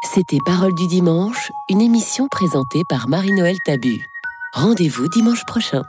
C'était 0.03 0.39
Parole 0.45 0.75
du 0.75 0.87
dimanche, 0.87 1.51
une 1.69 1.81
émission 1.81 2.29
présentée 2.29 2.83
par 2.89 3.09
Marie-Noël 3.09 3.57
Tabu. 3.65 3.99
Rendez-vous 4.55 5.09
dimanche 5.09 5.45
prochain. 5.45 5.83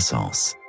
Sens. 0.00 0.59